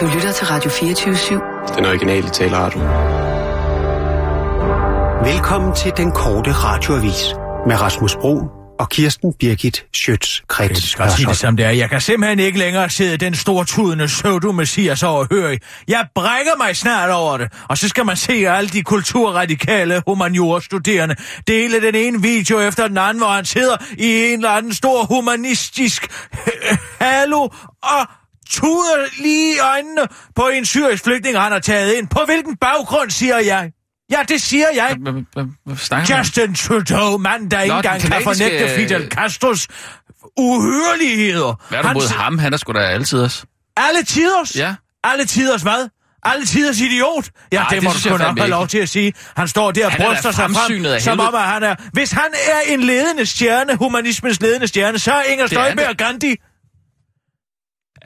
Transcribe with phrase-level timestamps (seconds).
[0.00, 1.76] Du lytter til Radio 24-7.
[1.76, 2.80] Den originale taleradio.
[5.32, 7.34] Velkommen til den korte radioavis
[7.66, 8.40] med Rasmus Bro
[8.78, 10.68] og Kirsten Birgit Schøtz-Krets.
[10.68, 11.70] Jeg skal sige det som det er.
[11.70, 15.60] Jeg kan simpelthen ikke længere sidde den stortudende pseudo-messias overhørig.
[15.88, 17.52] Jeg brækker mig snart over det.
[17.68, 21.14] Og så skal man se alle de kulturradikale humaniora-studerende
[21.46, 25.04] dele den ene video efter den anden, hvor han sidder i en eller anden stor
[25.04, 26.08] humanistisk
[27.00, 27.48] halo
[27.82, 28.06] og
[28.50, 30.02] tuder lige i øjnene
[30.36, 32.08] på en syrisk flygtning, han har taget ind.
[32.08, 33.70] På hvilken baggrund, siger jeg?
[34.10, 34.96] Ja, det siger jeg.
[36.18, 39.68] Justin Trudeau, mand, der ikke engang kan fornægte Fidel Castros
[40.36, 41.62] uhyreligheder.
[41.68, 42.38] Hvad er du mod ham?
[42.38, 43.44] Han er sgu da altid os.
[43.76, 44.56] Alle tiders?
[44.56, 44.74] Ja.
[45.04, 45.88] Alle tiders hvad?
[46.22, 47.30] Alle tiders idiot?
[47.52, 49.12] Ja, Nej, det det må du sgu nok have lov til at sige.
[49.36, 51.74] Han står der og er bryster sig frem, som om at han er...
[51.92, 56.36] Hvis han er en ledende stjerne, humanismens ledende stjerne, så er Inger er Støjberg Gandhi.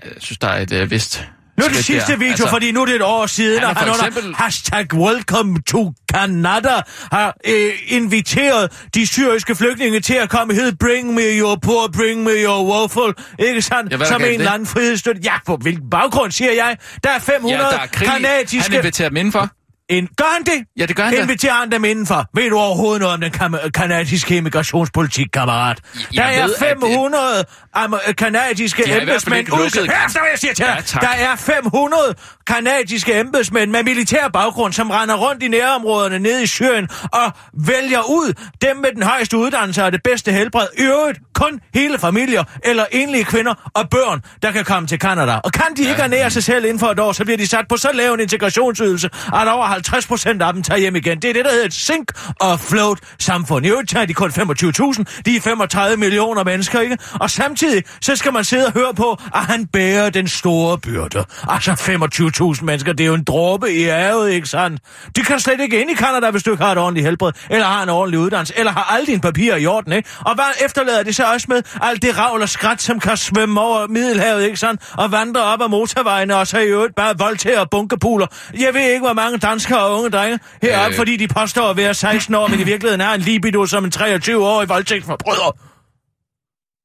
[0.05, 1.25] Jeg synes, der er et øh, vist...
[1.59, 2.19] Nu er det sidste der.
[2.19, 4.95] video, Altså, fordi nu er det et år siden, han og han under eksempel- hashtag
[4.95, 6.81] welcome to Canada
[7.13, 12.23] har øh, inviteret de syriske flygtninge til at komme hed, bring me your poor, bring
[12.23, 13.93] me your woeful, ikke sandt?
[13.93, 15.21] Ja, Som en eller anden frihedsstøtte.
[15.25, 16.77] Ja, på hvilken baggrund, siger jeg?
[17.05, 18.09] Der er 500 Ja, der er krig.
[18.09, 18.71] kanadiske...
[18.73, 19.49] Han inviterer dem indenfor.
[19.91, 20.65] En, gør han det?
[20.79, 21.15] Ja, det gør han.
[21.15, 22.27] Inviterer han dem indenfor?
[22.35, 25.79] Ved du overhovedet noget om den kam- kanadiske immigrationspolitik, kammerat?
[25.95, 27.45] Der Jeg er ved, at det- 500
[27.77, 29.91] am- kanadiske hvert fald embedsmænd udsendt.
[29.93, 30.85] Hør efter, hvad jeg siger til Ja, dig.
[30.85, 31.03] tak.
[31.03, 32.03] Der er 500
[32.47, 37.33] kanadiske embedsmænd med militær baggrund, som render rundt i nærområderne nede i Syrien og
[37.67, 40.67] vælger ud dem med den højeste uddannelse og det bedste helbred.
[40.79, 45.35] I øvrigt kun hele familier eller enlige kvinder og børn, der kan komme til Kanada.
[45.45, 47.65] Og kan de ikke ernære sig selv inden for et år, så bliver de sat
[47.69, 51.23] på så lav en integrationsydelse, at over 50 procent af dem tager hjem igen.
[51.23, 53.67] Det er det, der hedder et sink og float samfund.
[53.67, 55.23] I øvrigt tager de kun 25.000.
[55.27, 56.99] De er 35 millioner mennesker, ikke?
[57.21, 61.25] Og samtidig, så skal man sidde og høre på, at han bærer den store byrde.
[61.49, 61.73] Altså
[62.59, 64.83] 25.000 mennesker, det er jo en dråbe i havet, ikke sandt?
[65.17, 67.67] De kan slet ikke ind i Canada, hvis du ikke har et ordentligt helbred, eller
[67.67, 70.09] har en ordentlig uddannelse, eller har alle dine papirer i orden, ikke?
[70.21, 73.61] Og hvad efterlader de så også med alt det ravl og skrat, som kan svømme
[73.61, 74.83] over Middelhavet, ikke sandt?
[74.97, 78.27] Og vandre op ad motorvejene, og så i øvrigt bare voldtager og bunkepuler.
[78.59, 80.97] Jeg ved ikke, hvor mange danskere og unge drenge heroppe, øh.
[80.97, 83.93] Fordi de påstår at være 16 år, men i virkeligheden er en libido som en
[83.97, 85.57] 23-årig voldtægtsforbryder.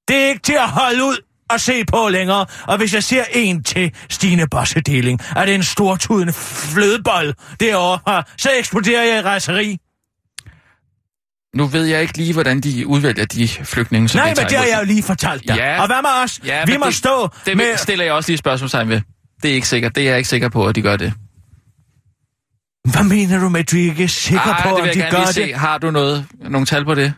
[0.08, 1.18] Det er ikke til at holde ud
[1.50, 2.46] og se på længere.
[2.68, 8.50] Og hvis jeg ser en til Stine Bossedeling, er det en stortudende flødebold derovre, så
[8.58, 9.78] eksploderer jeg i raseri.
[11.56, 14.66] Nu ved jeg ikke lige, hvordan de udvælger de flygtninge, som Nej, men det har
[14.66, 15.56] jeg jo lige fortalt dig.
[15.56, 15.82] Ja.
[15.82, 16.40] Og hvad med os?
[16.46, 17.78] Ja, Vi må det- stå Det med...
[17.78, 19.02] stiller jeg også lige spørgsmålstegn ved.
[19.42, 19.96] Det er ikke sikkert.
[19.96, 21.14] Det er jeg ikke sikker på, at de gør det.
[22.92, 24.94] Hvad mener du med, at du ikke er sikker Ej, på, det om vil jeg
[24.96, 25.34] de gerne gør det?
[25.36, 25.54] se.
[25.54, 27.14] Har du noget, nogle tal på det?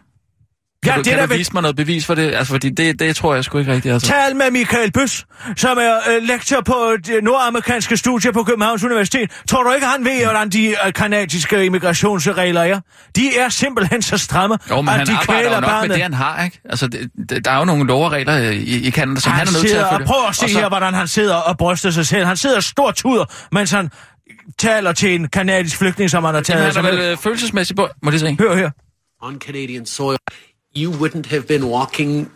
[0.83, 2.33] Kan, Ja, du, det kan da du vise mig noget bevis for det?
[2.35, 3.93] Altså, fordi det, det tror jeg sgu ikke rigtigt.
[3.93, 4.07] Altså.
[4.07, 5.25] Tal med Michael Bøs,
[5.57, 6.75] som er øh, lektor på
[7.05, 9.31] det nordamerikanske studier på Københavns Universitet.
[9.49, 12.79] Tror du ikke, han ved, hvordan de øh, kanadiske immigrationsregler er?
[13.15, 15.87] De er simpelthen så stramme, Jo, men at han de kvæler nok barnet.
[15.87, 16.61] med det, han har, ikke?
[16.69, 19.55] Altså, det, der er jo nogle lov og regler i, i Canada, som han, han
[19.55, 20.05] er nødt til at følge.
[20.05, 22.25] prøv at se Og så- her, hvordan han sidder og bryster sig selv.
[22.25, 23.89] Han sidder stort tuder, mens han
[24.59, 26.75] taler til en kanadisk flygtning, som han har Jamen, taget.
[26.75, 27.11] han er vel med.
[27.11, 27.87] øh, følelsesmæssig på...
[28.03, 28.35] Må de se?
[28.39, 28.69] Hør her.
[29.21, 30.17] on Canadian soil,
[30.77, 32.31] you wouldn't have been walking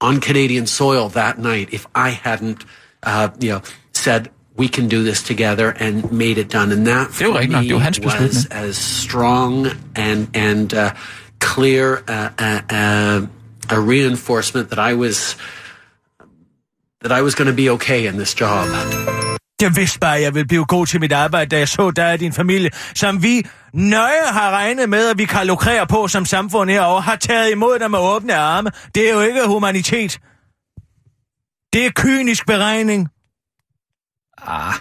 [0.00, 2.64] on Canadian soil that night if I hadn't,
[3.06, 3.60] uh, you know,
[3.92, 4.20] said
[4.58, 6.72] we can do this together and made it done.
[6.72, 7.62] And that Det er jo for rigtigt nok.
[7.62, 9.66] me Det er hans was as strong
[9.96, 10.90] and and uh,
[11.40, 13.26] clear uh, uh, uh,
[13.70, 15.36] a reinforcement that I was
[17.02, 19.13] that I was going to be okay in this job.
[19.64, 22.12] Jeg vidste bare, at jeg ville blive god til mit arbejde, da jeg så dig
[22.12, 26.24] og din familie, som vi nøje har regnet med, at vi kan lukrere på som
[26.24, 28.70] samfund herovre, har taget imod dig med åbne arme.
[28.94, 30.20] Det er jo ikke humanitet.
[31.72, 33.08] Det er kynisk beregning.
[34.42, 34.74] Ah.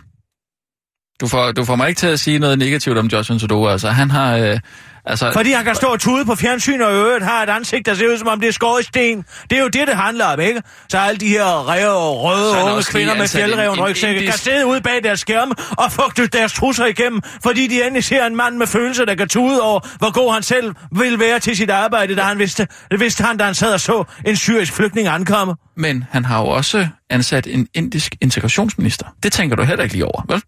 [1.23, 3.67] Du får, du får mig ikke til at sige noget negativt om Justin Trudeau.
[3.67, 4.38] Altså, han har...
[4.38, 4.59] Øh,
[5.06, 7.94] altså, Fordi han kan stå og tude på fjernsyn og øvrigt har et ansigt, der
[7.94, 9.25] ser ud som om det er skåret i sten.
[9.50, 10.62] Det er jo det, det handler om, ikke?
[10.89, 14.44] Så alle de her rev og røde unge kvinder med fjeldreven en rygsække kan indisk-
[14.44, 18.36] sidde ude bag deres skærme og fugte deres trusser igennem, fordi de endelig ser en
[18.36, 21.69] mand med følelser, der kan tude over, hvor god han selv vil være til sit
[21.69, 22.68] arbejde, da han vidste,
[23.00, 25.56] vidste han, da han sad og så en syrisk flygtning ankomme.
[25.77, 29.06] Men han har jo også ansat en indisk integrationsminister.
[29.24, 30.42] Det tænker du heller ikke lige over, vel?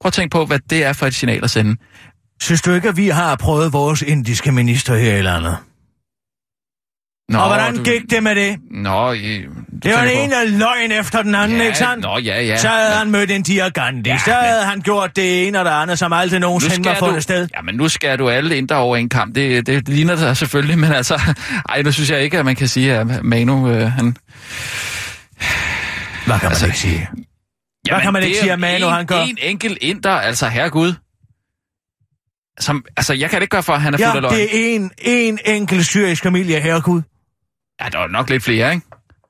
[0.00, 1.76] Prøv at tænke på, hvad det er for et signal at sende.
[2.40, 5.56] Synes du ikke, at vi har prøvet vores indiske minister her i landet?
[7.28, 7.82] Nå, og hvordan du...
[7.82, 8.56] gik det med det?
[8.70, 9.44] Nå, I...
[9.82, 12.02] Det var den på- ene løgn efter den anden, Ja, ikke sandt?
[12.02, 12.56] nå, ja, ja.
[12.56, 14.10] Så havde han mødt en Gandhi.
[14.10, 17.16] Ja, så havde han gjort det ene og det andet, som aldrig nogensinde var fundet
[17.16, 17.48] du, sted.
[17.56, 19.34] ja, men nu skal du alle indre over en kamp.
[19.34, 21.20] Det, det ligner det selvfølgelig, men altså...
[21.68, 24.16] Ej, nu synes jeg ikke, at man kan sige, at Manu, øh, han...
[26.26, 27.08] Hvad kan man Altså, ikke sige?
[27.88, 29.20] Hvad kan man ikke sige, at Manu en, han gør?
[29.20, 30.94] En enkelt inder, altså herregud.
[32.60, 34.34] Som, altså, jeg kan det ikke gøre for, at han er Ja, fuld af løgn.
[34.34, 37.02] det er en, en enkelt syrisk familie, herregud.
[37.82, 38.86] Ja, der er nok lidt flere, ikke?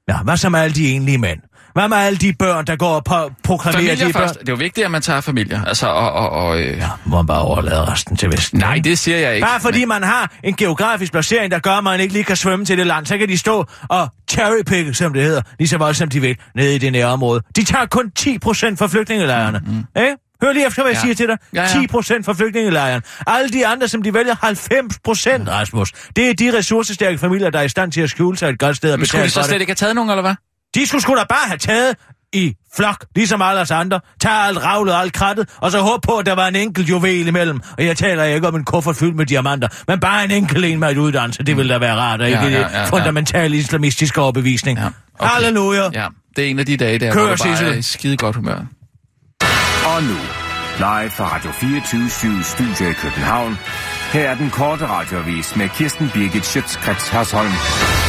[0.08, 1.40] Ja, hvad så med alle de enlige mænd?
[1.78, 3.02] Hvad med alle de børn, der går
[3.48, 4.12] og Familier de børn?
[4.12, 4.40] først.
[4.40, 5.64] Det er jo vigtigt, at man tager familier.
[5.64, 6.12] Altså, og...
[6.12, 6.78] og, og øh...
[6.78, 8.58] Ja, må man bare overlade resten til Vesten.
[8.58, 9.46] Nej, det siger jeg ikke.
[9.46, 12.64] Bare fordi man har en geografisk placering, der gør, at man ikke lige kan svømme
[12.64, 15.96] til det land, så kan de stå og cherrypick, som det hedder, lige så meget
[15.96, 17.40] som de vil, nede i det nære område.
[17.56, 19.60] De tager kun 10 procent fra flygtningelejrene.
[19.66, 20.02] Mm.
[20.02, 20.08] Eh?
[20.42, 21.00] Hør lige efter, hvad jeg Ja.
[21.02, 21.38] siger til dig.
[21.54, 21.80] Ja, ja.
[21.80, 23.02] 10 procent fra flygtningelejren.
[23.26, 25.92] Alle de andre, som de vælger, 90 procent, Rasmus.
[26.16, 28.76] Det er de ressourcestærke familier, der er i stand til at skjule sig et godt
[28.76, 29.48] sted og Men skulle betale de så for det.
[29.50, 30.34] slet ikke have taget nogen, eller hvad?
[30.74, 31.96] De skulle sgu da bare have taget
[32.32, 34.00] i flok, ligesom alle os andre.
[34.20, 36.88] Tag alt ravlet og alt krattet, og så håb på, at der var en enkelt
[36.88, 37.60] juvel imellem.
[37.78, 40.78] Og jeg taler ikke om en kuffert fyldt med diamanter, men bare en enkelt en
[40.78, 41.42] med et uddannelse.
[41.42, 44.78] Det ville da være rart, og ikke Ja, ja, ja, ja, ja, fundamental islamistisk overbevisning.
[44.78, 45.34] Ja, Ja, okay.
[45.34, 45.82] Halleluja.
[45.92, 46.06] Ja.
[46.36, 48.36] Det er en af de dage, der Kør, hvor du bare er i skide godt
[48.36, 48.58] humør.
[49.86, 50.16] Og nu,
[50.78, 53.58] live fra Radio 24 Studio i København.
[54.12, 57.52] Her er den korte radiovis med Kirsten Birgit Schøtzgrads Hasholm.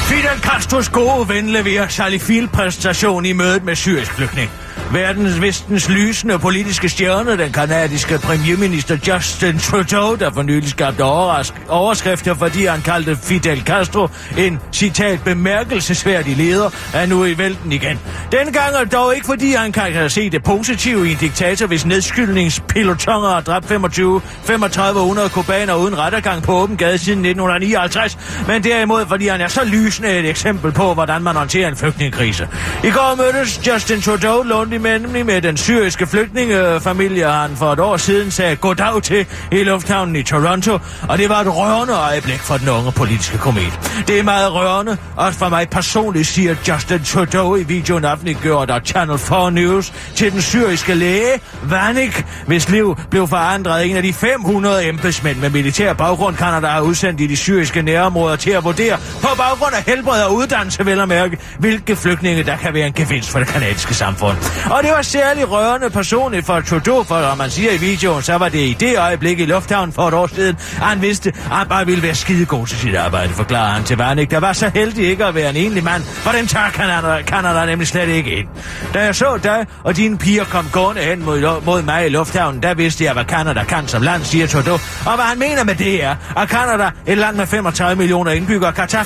[0.09, 4.51] Fidel Castros gode ven leverer Charlie Field-præstation i mødet med syrisk flygtning.
[4.91, 11.53] Verdens vestens lysende politiske stjerne, den kanadiske premierminister Justin Trudeau, der for nylig skabte overrask-
[11.67, 14.07] overskrifter, fordi han kaldte Fidel Castro
[14.37, 17.99] en, citat, bemærkelsesværdig leder, er nu i vælten igen.
[18.31, 21.85] Denne gang er dog ikke, fordi han kan se det positive i en diktator, hvis
[21.85, 28.17] nedskydningspilotonger har dræbt 25 3500 kubaner uden rettergang på åben gade siden 1959,
[28.47, 31.75] men derimod, fordi han er så lys lysende et eksempel på, hvordan man håndterer en
[31.75, 32.47] flygtningekrise.
[32.83, 37.97] I går mødtes Justin Trudeau lunde nemlig med den syriske flygtningefamilie, han for et år
[37.97, 40.79] siden sagde goddag til i lufthavnen i Toronto,
[41.09, 43.79] og det var et rørende øjeblik for den unge politiske komet.
[44.07, 48.81] Det er meget rørende, også for mig personligt, siger Justin Trudeau i videoen offentliggjort af
[48.85, 53.85] Channel 4 News til den syriske læge, Vanik, hvis liv blev forandret.
[53.85, 58.35] En af de 500 embedsmænd med militær baggrund, Canada har udsendt i de syriske nærområder
[58.35, 62.57] til at vurdere på baggrund af helbred og uddannelse, vel at mærke, hvilke flygtninge, der
[62.57, 64.37] kan være en gevinst for det kanadiske samfund.
[64.71, 68.37] Og det var særlig rørende personligt for Trudeau, for når man siger i videoen, så
[68.37, 71.35] var det i det øjeblik i lufthavnen for et år siden, at han vidste, at
[71.35, 74.71] han bare ville være skidegod til sit arbejde, forklarer han til Varnik, der var så
[74.73, 78.31] heldig ikke at være en enlig mand, for den tager Canada, Canada nemlig slet ikke
[78.31, 78.47] ind.
[78.93, 82.63] Da jeg så dig og dine piger kom gående hen mod, mod mig i lufthavnen,
[82.63, 84.77] der vidste jeg, hvad Canada kan som land, siger Trudeau.
[85.05, 88.73] Og hvad han mener med det er, at Canada, et land med 35 millioner indbyggere,
[88.73, 89.05] kan tage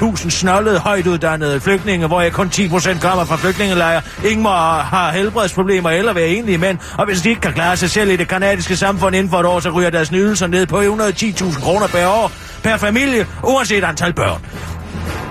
[0.00, 4.02] 25.000 snollede, højtuddannede flygtninge, hvor jeg kun 10 procent kommer fra flygtningelejre.
[4.24, 7.90] Ingen må have helbredsproblemer eller være enlige mænd, og hvis de ikke kan klare sig
[7.90, 10.80] selv i det kanadiske samfund inden for et år, så ryger deres nydelser ned på
[10.80, 12.32] 110.000 kroner per år
[12.62, 14.40] per familie, uanset antal børn.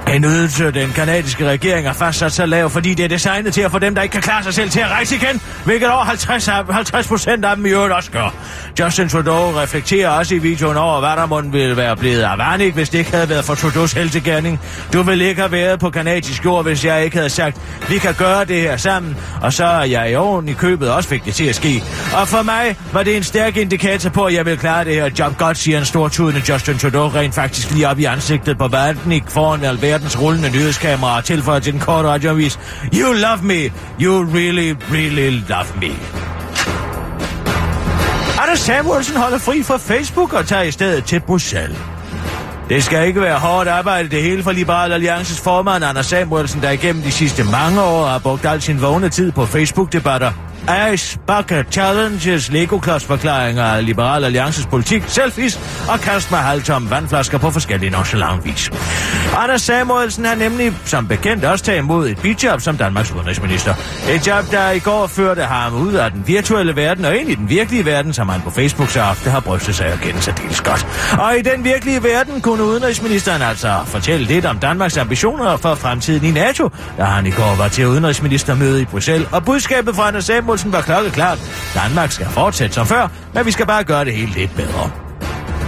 [0.07, 3.71] En ydelse, den kanadiske regering har fastsat så lav, fordi det er designet til at
[3.71, 6.45] få dem, der ikke kan klare sig selv, til at rejse igen, hvilket over 50,
[6.45, 8.33] 50 procent af dem i øvrigt også gør.
[8.79, 12.73] Justin Trudeau reflekterer også i videoen over, hvad der måtte ville være blevet af Varnik,
[12.73, 14.59] hvis det ikke havde været for Trudeaus heltegærning.
[14.93, 17.57] Du ville ikke have været på kanadisk jord, hvis jeg ikke havde sagt,
[17.89, 21.09] vi kan gøre det her sammen, og så er jeg i oven i købet også
[21.09, 21.83] fik det til at ske.
[22.13, 25.09] Og for mig var det en stærk indikator på, at jeg vil klare det her
[25.19, 29.23] job godt, siger en stortudende Justin Trudeau rent faktisk lige op i ansigtet på Varnik
[29.27, 32.59] foran alverdens rullende nyhedskamera og tilføjer til den korte radioavis.
[32.93, 33.71] You love me.
[34.01, 35.91] You really, really love me.
[38.41, 41.77] Anders Samuelsen holder fri fra Facebook og tager i stedet til Bruxelles.
[42.69, 46.69] Det skal ikke være hårdt arbejde det hele for Liberal Alliances formand Anders Samuelsen, der
[46.69, 50.48] igennem de sidste mange år har brugt al sin vågne tid på Facebook-debatter.
[50.93, 57.37] Ice Bucket Challenges, lego forklaringer af Liberal Alliances politik, selfies og kast med halvtomme vandflasker
[57.37, 58.71] på forskellige nonchalant vis.
[59.37, 63.73] Anders Samuelsen har nemlig som bekendt også taget imod et bidjob som Danmarks udenrigsminister.
[64.09, 67.35] Et job, der i går førte ham ud af den virtuelle verden og ind i
[67.35, 70.37] den virkelige verden, som han på Facebook så ofte har brystet sig at kende sig
[70.37, 70.87] dels godt.
[71.19, 76.25] Og i den virkelige verden kunne udenrigsministeren altså fortælle lidt om Danmarks ambitioner for fremtiden
[76.25, 79.27] i NATO, da han i går var til udenrigsministermøde i Bruxelles.
[79.31, 81.39] Og budskabet fra Anders Samuelsen var klokkeklart.
[81.75, 85.08] Danmark skal fortsætte som før, men vi skal bare gøre det hele lidt bedre.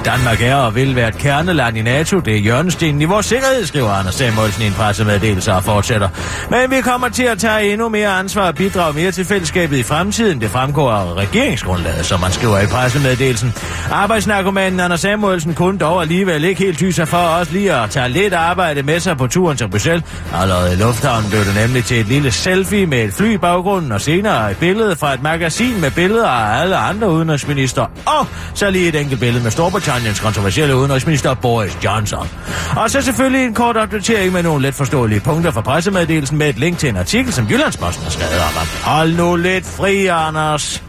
[0.06, 2.20] Danmark er og vil være et kerneland i NATO.
[2.20, 6.10] Det er hjørnestenen i vores sikkerhed, skriver Anders Samuelsen i en pressemeddelelse og fortsætter.
[6.50, 9.84] Men vi kommer til at tage endnu mere ansvar og bidrage mere til fællesskabet i
[9.84, 10.42] fremtiden.
[10.42, 13.54] Det fremgår af regeringsgrundlaget, som man skriver i pressemeddelelsen.
[13.92, 18.10] Arbejdsnarkomanen Anders Samuelsen kunne dog alligevel ikke helt tyse sig for os lige at tage
[18.10, 20.04] lidt arbejde med sig på turen til Bruxelles.
[20.34, 23.92] Allerede i lufthavnen blev det nemlig til et lille selfie med et fly i baggrunden,
[23.92, 27.86] og senere et billede fra et magasin med billeder af alle andre udenrigsminister.
[28.06, 32.30] Og så lige et enkelt billede med Storbritannien Storbritanniens kontroversielle udenrigsminister Boris Johnson.
[32.78, 36.60] Og så selvfølgelig en kort opdatering med nogle let forståelige punkter fra pressemeddelelsen med et
[36.60, 38.68] link til en artikel, som Jyllandsposten har skrevet om.
[38.84, 40.84] Hold nu lidt fri, Anders.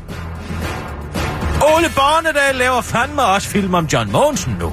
[1.62, 4.72] Ole Bornedal laver fandme også film om John Mogensen nu.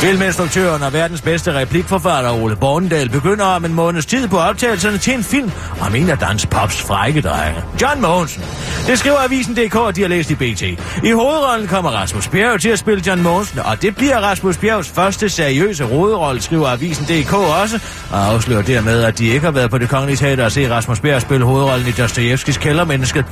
[0.00, 5.14] Filminstruktøren og verdens bedste replikforfatter Ole Bornedal begynder om en måneds tid på optagelserne til
[5.14, 7.62] en film om en af Dans Pops frække drenge.
[7.82, 8.44] John Mogensen.
[8.86, 10.62] Det skriver Avisen.dk, og de har læst i BT.
[11.04, 14.88] I hovedrollen kommer Rasmus Bjerg til at spille John Mogensen, og det bliver Rasmus Bjergs
[14.88, 17.80] første seriøse hovedrolle, skriver Avisen.dk også,
[18.10, 21.00] og afslører dermed, at de ikke har været på det kongelige teater og se Rasmus
[21.00, 23.24] Bjerg spille hovedrollen i Dostojevskis kældermenneske.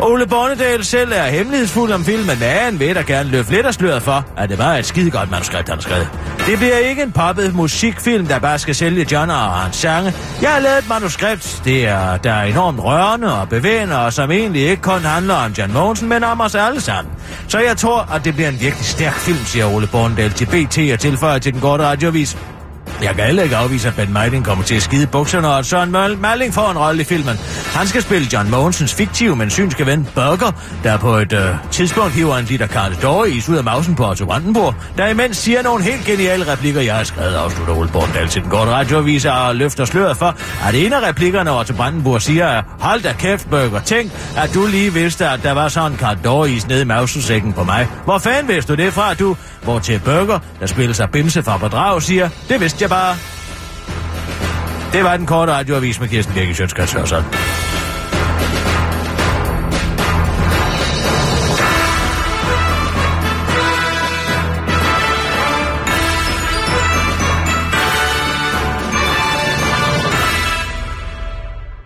[0.00, 3.74] Ole Bornedal selv er hemmelighedsfuld om filmen, men han vil da gerne løfte lidt af
[3.74, 6.03] sløret for, at det var et skide godt manuskript, han skrev.
[6.46, 10.12] Det bliver ikke en poppet musikfilm, der bare skal sælge John og hans sange.
[10.42, 14.30] Jeg har lavet et manuskript, det er, der er enormt rørende og bevægende, og som
[14.30, 17.14] egentlig ikke kun handler om John Mogensen, men om os alle sammen.
[17.48, 20.78] Så jeg tror, at det bliver en virkelig stærk film, siger Ole Borndal til BT
[20.92, 22.36] og tilføjer til den korte radiovis.
[23.02, 25.66] Jeg kan heller ikke afvise, at Ben Meiding kommer til at skide bukserne, og at
[25.66, 27.36] Søren Malling får en rolle i filmen.
[27.74, 32.12] Han skal spille John Mogensens fiktive, men synske ven Burger, der på et øh, tidspunkt
[32.12, 35.84] hiver en liter Karl Doris ud af mausen på Otto Brandenburg, der imens siger nogle
[35.84, 39.84] helt geniale replikker, jeg har skrevet, afslutter Ole Borndal til den korte radioavis og løfter
[39.84, 40.36] sløret for,
[40.68, 44.66] at en af replikkerne Otto Brandenburg siger, er, hold da kæft, Burger, tænk, at du
[44.66, 47.88] lige vidste, at der var sådan en Karl Doris nede i mausensækken på mig.
[48.04, 49.36] Hvor fanden vidste du det fra, du?
[49.62, 53.16] Hvor til Burger, der spiller sig bimse fra bedrag, siger, det vidste jeg bare.
[54.92, 57.24] Det var den korte radioavis med Kirsten Birgit Sjøtskrets Hørsholm.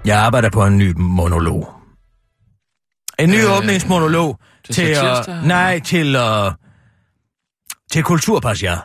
[0.05, 1.69] Jeg arbejder på en ny monolog.
[3.19, 4.97] En ny øh, åbningsmonolog til til,
[5.28, 6.52] uh, nej, til, uh,
[7.93, 8.76] til Kulturpas, ja.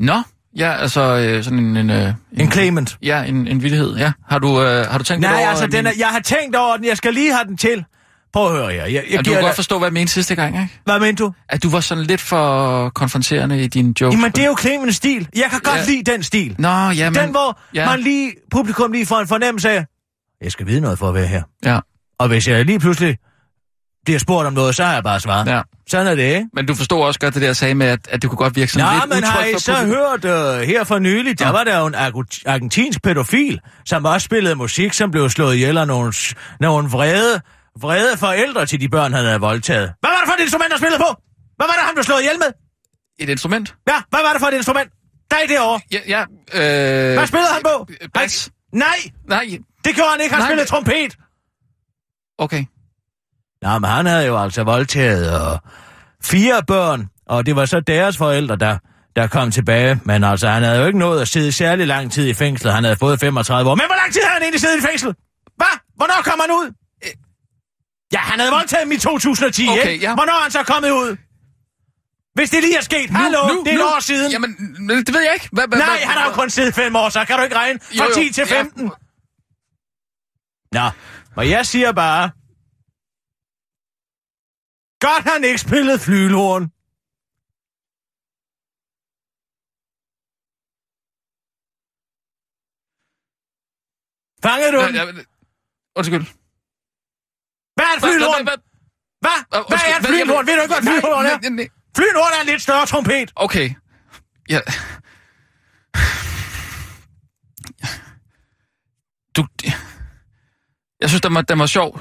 [0.00, 0.22] Nå,
[0.58, 1.76] ja, altså øh, sådan en...
[1.76, 2.98] En, øh, En Clement.
[3.02, 4.12] Ja, en, en vittighed, ja.
[4.28, 5.48] Har du, øh, har du tænkt Nej, over...
[5.48, 6.86] altså, den er, jeg har tænkt over den.
[6.86, 7.84] Jeg skal lige have den til.
[8.32, 8.84] Prøv at høre her.
[8.84, 10.68] Jeg, jeg Ja, du kan godt forstå, hvad jeg mente sidste gang, ikke?
[10.84, 11.32] Hvad mener du?
[11.48, 14.16] At du var sådan lidt for konfronterende i dine jokes.
[14.16, 15.28] Jamen, det er jo Clemens stil.
[15.36, 15.84] Jeg kan godt Ja.
[15.86, 16.54] lide den stil.
[16.58, 17.14] Nå, ja, men...
[17.22, 17.86] Den, hvor ja.
[17.90, 19.84] man lige, publikum lige får en fornemmelse af,
[20.42, 21.42] jeg skal vide noget for at være her.
[21.64, 21.78] Ja,
[22.18, 23.16] Og hvis jeg lige pludselig
[24.08, 25.46] bliver spurgt om noget, så har jeg bare svaret.
[25.48, 25.60] ja.
[25.88, 26.46] Sådan er det, ikke?
[26.52, 28.56] Men du forstod også godt det der, jeg sagde med, at, at det kunne godt
[28.56, 31.52] virke sådan Nå, lidt men har I så hørt uh, her for nylig, der Nå.
[31.52, 35.86] var der jo en argentinsk pædofil, som også spillede musik, som blev slået ihjel af
[35.86, 36.12] nogle,
[36.60, 37.40] nogle vrede,
[37.80, 39.92] vrede forældre til de børn, han havde voldtaget.
[40.00, 41.10] Hvad var det for et instrument, der spillede på?
[41.56, 42.50] Hvad var det, han blev slået ihjel med?
[43.18, 43.74] Et instrument?
[43.88, 44.90] Ja, hvad var det for et instrument?
[45.30, 45.80] Der er derovre.
[45.92, 47.14] Ja, ja øh...
[47.18, 47.86] Hvad spillede han på?
[48.14, 48.50] Bas.
[48.72, 48.98] Nej,
[49.28, 49.44] Nej,
[49.84, 50.34] det gjorde han ikke.
[50.34, 51.16] Han Nej, spillede trompet.
[52.38, 52.64] okay.
[53.62, 55.58] Nå, men han havde jo altså voldtaget og
[56.22, 58.78] fire børn, og det var så deres forældre, der,
[59.16, 60.00] der kom tilbage.
[60.04, 62.70] Men altså, han havde jo ikke nået at sidde særlig lang tid i fængsel.
[62.70, 63.74] Han havde fået 35 år.
[63.74, 65.14] Men hvor lang tid havde han egentlig siddet i fængsel?
[65.56, 65.78] Hvad?
[65.96, 66.72] Hvornår kom han ud?
[68.12, 70.06] Ja, han havde voldtaget dem i 2010, Okay, ikke?
[70.06, 70.14] ja.
[70.14, 71.16] Hvornår er han så kommet ud?
[72.34, 73.10] Hvis det lige er sket.
[73.10, 74.32] Hallo, det er et år siden.
[74.32, 75.48] Jamen, men det ved jeg ikke.
[75.52, 77.56] Hvad, hvad, Nej, hvad, han har jo kun siddet fem år, så kan du ikke
[77.56, 78.60] regne fra Jo, jo, 10 til ja.
[78.60, 78.90] 15.
[80.72, 80.90] Nå,
[81.36, 82.30] og jeg siger bare...
[85.00, 86.64] Godt han ikke spillet flylhorn.
[94.42, 94.94] Fangede du den?
[94.94, 95.12] Ja, ja,
[95.96, 96.20] Undskyld.
[97.76, 98.44] Hvad er et Hvad- flylhorn?
[98.44, 98.56] hvad-
[99.20, 99.38] Hvad?
[99.50, 100.46] hvad- Hvad er et flylhorn?
[100.46, 101.68] Ved du ikke, hvad et Nej, flylhorn er?
[101.96, 103.32] Flylhorn er en lidt større trompet.
[103.36, 103.70] Okay.
[104.48, 104.60] Ja.
[109.36, 109.46] Du...
[111.00, 112.00] Jeg synes, den var, den var sjov.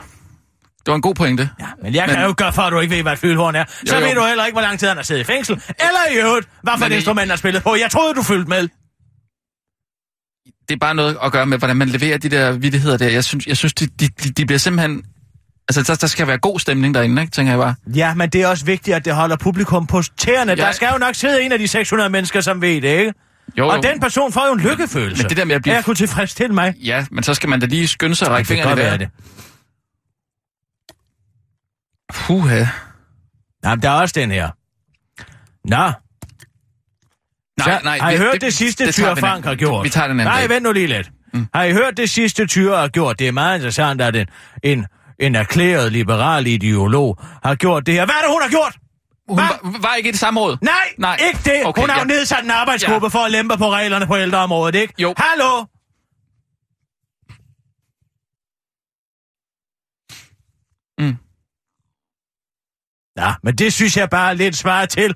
[0.87, 1.49] Det var en god pointe.
[1.59, 3.55] Ja, men jeg kan Men- jo gøre for, at du ikke ved, hvad et flylhorn
[3.55, 3.63] er.
[3.85, 4.07] Så Jo, jo.
[4.07, 5.55] ved du heller ikke, hvor lang tid han har siddet i fængsel.
[5.55, 7.75] Eller i øvrigt, hvad for Men et instrument han har spillet på.
[7.75, 8.67] Jeg troede, du følte med.
[10.69, 13.07] Det er bare noget at gøre med, hvordan man leverer de der vittigheder der.
[13.09, 15.03] Jeg synes, jeg synes de, de, de- bliver simpelthen...
[15.69, 17.31] Altså, der, der skal være god stemning derinde, ikke?
[17.31, 17.75] Tænker jeg bare.
[17.95, 20.51] Ja, men det er også vigtigt, at det holder publikum på tæerne.
[20.51, 20.55] Ja.
[20.65, 23.13] Der skal jo nok sidde en af de 600 mennesker, som ved det, ikke?
[23.57, 23.81] Jo, Og jo.
[23.81, 25.23] den person får jo en lykkefølelse.
[25.23, 26.73] Men det der med at blive- Jeg kunne tilfredsstille mig.
[26.83, 29.09] Ja, men så skal man da lige skynde sig og række kan fingrene i vejret.
[32.13, 32.65] Puha.
[33.63, 34.49] Jamen, der er også den her.
[35.69, 35.91] Nå,
[37.65, 37.97] Nej, nej.
[37.99, 39.83] har I vi- hørt det, det sidste, det Tyre Frank har gjort?
[39.83, 41.09] Vi tager den anden Nej, vent nu lige lidt.
[41.33, 41.47] Mm.
[41.53, 43.19] Har I hørt det sidste, Tyre har gjort?
[43.19, 44.27] Det er meget interessant, at en,
[44.63, 44.85] en,
[45.19, 48.05] en erklæret liberal ideolog har gjort det her.
[48.05, 48.75] Hvad er det, hun har gjort?
[49.29, 50.57] Hun var, var ikke i det samme råd?
[50.61, 51.17] Nej, Nej.
[51.27, 51.65] ikke det.
[51.65, 52.15] Okay, hun har jo ja.
[52.15, 53.19] nedsat en arbejdsgruppe Ja.
[53.19, 54.93] for at lempe på reglerne på ældreområdet, ikke?
[54.99, 55.13] Jo.
[55.17, 55.65] Hallo?
[63.17, 65.15] Ja, men det synes jeg bare lidt svar til,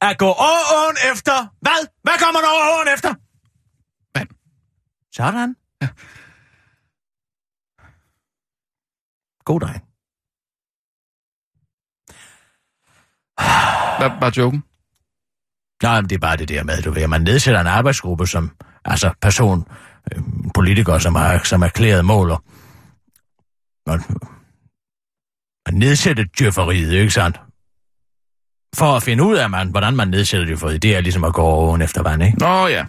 [0.00, 1.54] at gå åen efter.
[1.60, 1.88] Hvad?
[2.02, 3.14] Hvad kommer der over åen efter?
[4.18, 4.28] Vand.
[5.12, 5.56] Sådan.
[5.82, 5.88] Ja.
[9.44, 9.82] God dreng.
[13.98, 14.64] Hvad var joken?
[15.82, 18.50] Nej, men det er bare det der med, du ved, man nedsætter en arbejdsgruppe som,
[18.84, 19.68] altså person,
[20.12, 20.22] øh,
[20.54, 22.36] politikere, som har som erklæret måler.
[23.86, 24.00] Og,
[25.66, 27.40] at nedsætte djøfferiet, ikke sandt?
[28.74, 31.42] For at finde ud af, man, hvordan man nedsætter djøfferiet, det er ligesom at gå
[31.42, 32.38] oven efter vand, ikke?
[32.38, 32.84] Nå ja.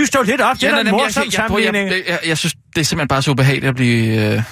[0.00, 1.90] Lys dog lidt op, det Ja, er da nej, en morsom jeg, jeg, jeg, sammenligning.
[1.90, 4.26] jeg, jeg, jeg synes, det er simpelthen bare så ubehageligt at blive...
[4.36, 4.42] Øh,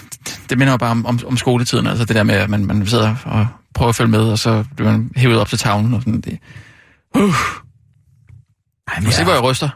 [0.51, 2.87] det minder jo bare om, om, om skoletiden, altså det der med, at man, man
[2.87, 6.03] sidder og prøver at følge med, og så bliver man hævet op til tavlen og
[6.03, 6.39] sådan det.
[7.15, 7.35] Uh,
[8.89, 9.69] Ej, men se, ja, hvor jeg ryster.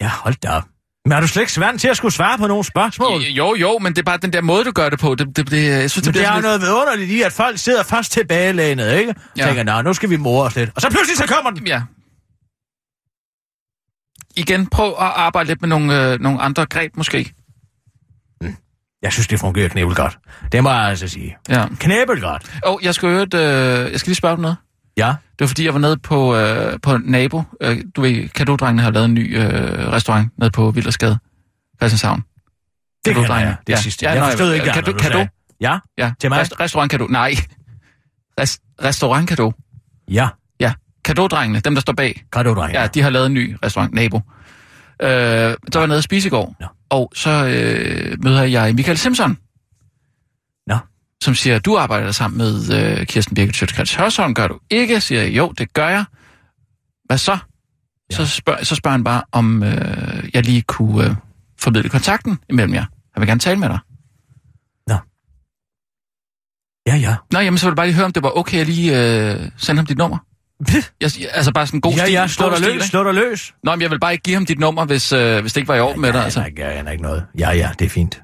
[0.00, 0.62] ja, hold da op.
[1.04, 3.22] Men er du slet ikke svært til at skulle svare på nogle spørgsmål?
[3.22, 5.14] Jo, jo, men det er bare den der måde, du gør det på.
[5.14, 7.82] Det, det, det, jeg synes, det, det er jo noget vidunderligt i, at folk sidder
[7.82, 9.14] først tilbagelænet, ikke?
[9.36, 9.46] Ja.
[9.46, 10.70] Tænker, nå, nu skal vi more os lidt.
[10.74, 11.66] Og så pludselig så kommer den.
[11.66, 11.82] Ja.
[14.36, 17.32] Igen, prøv at arbejde lidt med nogle, øh, nogle andre greb, måske.
[19.02, 20.18] Jeg synes, det fungerer knæbel godt.
[20.52, 21.36] Det må jeg altså sige.
[21.48, 21.66] Ja.
[21.80, 22.58] Knæbel godt.
[22.64, 24.56] Og jeg skal øh, jeg skal lige spørge om noget.
[24.96, 25.06] Ja.
[25.08, 27.42] Det var fordi, jeg var nede på, øh, på Nabo.
[27.60, 29.52] Øh, du ved, Kadodrengene har lavet en ny øh,
[29.92, 31.18] restaurant nede på Vildersgade,
[31.80, 32.20] Christianshavn.
[32.20, 33.48] Det kan Kadodrengene.
[33.50, 33.56] jeg.
[33.66, 33.76] Det Ja.
[33.76, 34.06] sidste.
[34.06, 35.26] Ja, jeg forstod ikke, hvad du- du du?
[35.60, 35.78] Ja?
[35.98, 36.38] Ja, Til mig?
[36.40, 37.06] Rest, restaurant Kado.
[37.06, 37.34] Nej.
[38.40, 39.52] Rest, restaurant Kado.
[40.10, 40.28] Ja.
[40.60, 40.72] Ja,
[41.04, 42.24] Kadodrengene, dem der står bag.
[42.32, 42.72] Kan du, dreng?
[42.72, 44.16] Ja, de har lavet en ny restaurant, Nabo.
[45.02, 46.66] Øh, så var jeg nede og spise i går, Nå.
[46.90, 49.38] og så øh, møder jeg Michael Simpson.
[51.20, 51.24] Nå.
[51.24, 55.00] Som siger, du arbejder sammen med øh, Kirsten Birgit Sjøtskrets Hørsholm, gør du ikke?
[55.00, 56.04] Siger jeg, jo, det gør jeg.
[57.04, 57.38] Hvad så?
[58.10, 58.16] Ja.
[58.16, 61.14] Så, spørger, så spørger han bare, om øh, jeg lige kunne øh,
[61.60, 62.84] formidle kontakten imellem jer.
[63.14, 63.78] Jeg vil gerne tale med dig.
[66.86, 67.16] Ja, ja.
[67.32, 69.50] Nå, jamen, så vil jeg bare lige høre, om det var okay, at lige øh,
[69.56, 70.18] sende ham dit nummer.
[71.00, 72.12] Jeg, altså bare sådan en god ja, stil.
[72.12, 73.54] ja, slå dig løs, slå dig løs.
[73.64, 75.68] Nå, men jeg vil bare ikke give ham dit nummer, hvis, øh, hvis det ikke
[75.68, 76.24] var i orden med dig.
[76.24, 76.40] Altså.
[76.40, 77.26] aner ikke, jeg aner ikke noget.
[77.38, 78.22] Ja, ja, det er fint.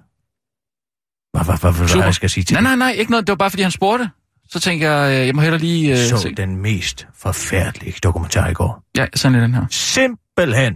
[1.32, 3.26] Hvad, hvad, hvad, hvad, jeg skal sige til Nej, nej, nej, ikke noget.
[3.26, 4.10] Det var bare, fordi han spurgte.
[4.48, 5.90] Så tænker jeg, øh, jeg må hellere lige...
[5.90, 5.96] Øh?
[5.96, 6.34] Så se.
[6.34, 8.84] den mest forfærdelige dokumentar i går.
[8.96, 9.66] Ja, sådan lidt den her.
[9.70, 10.74] Simpelthen.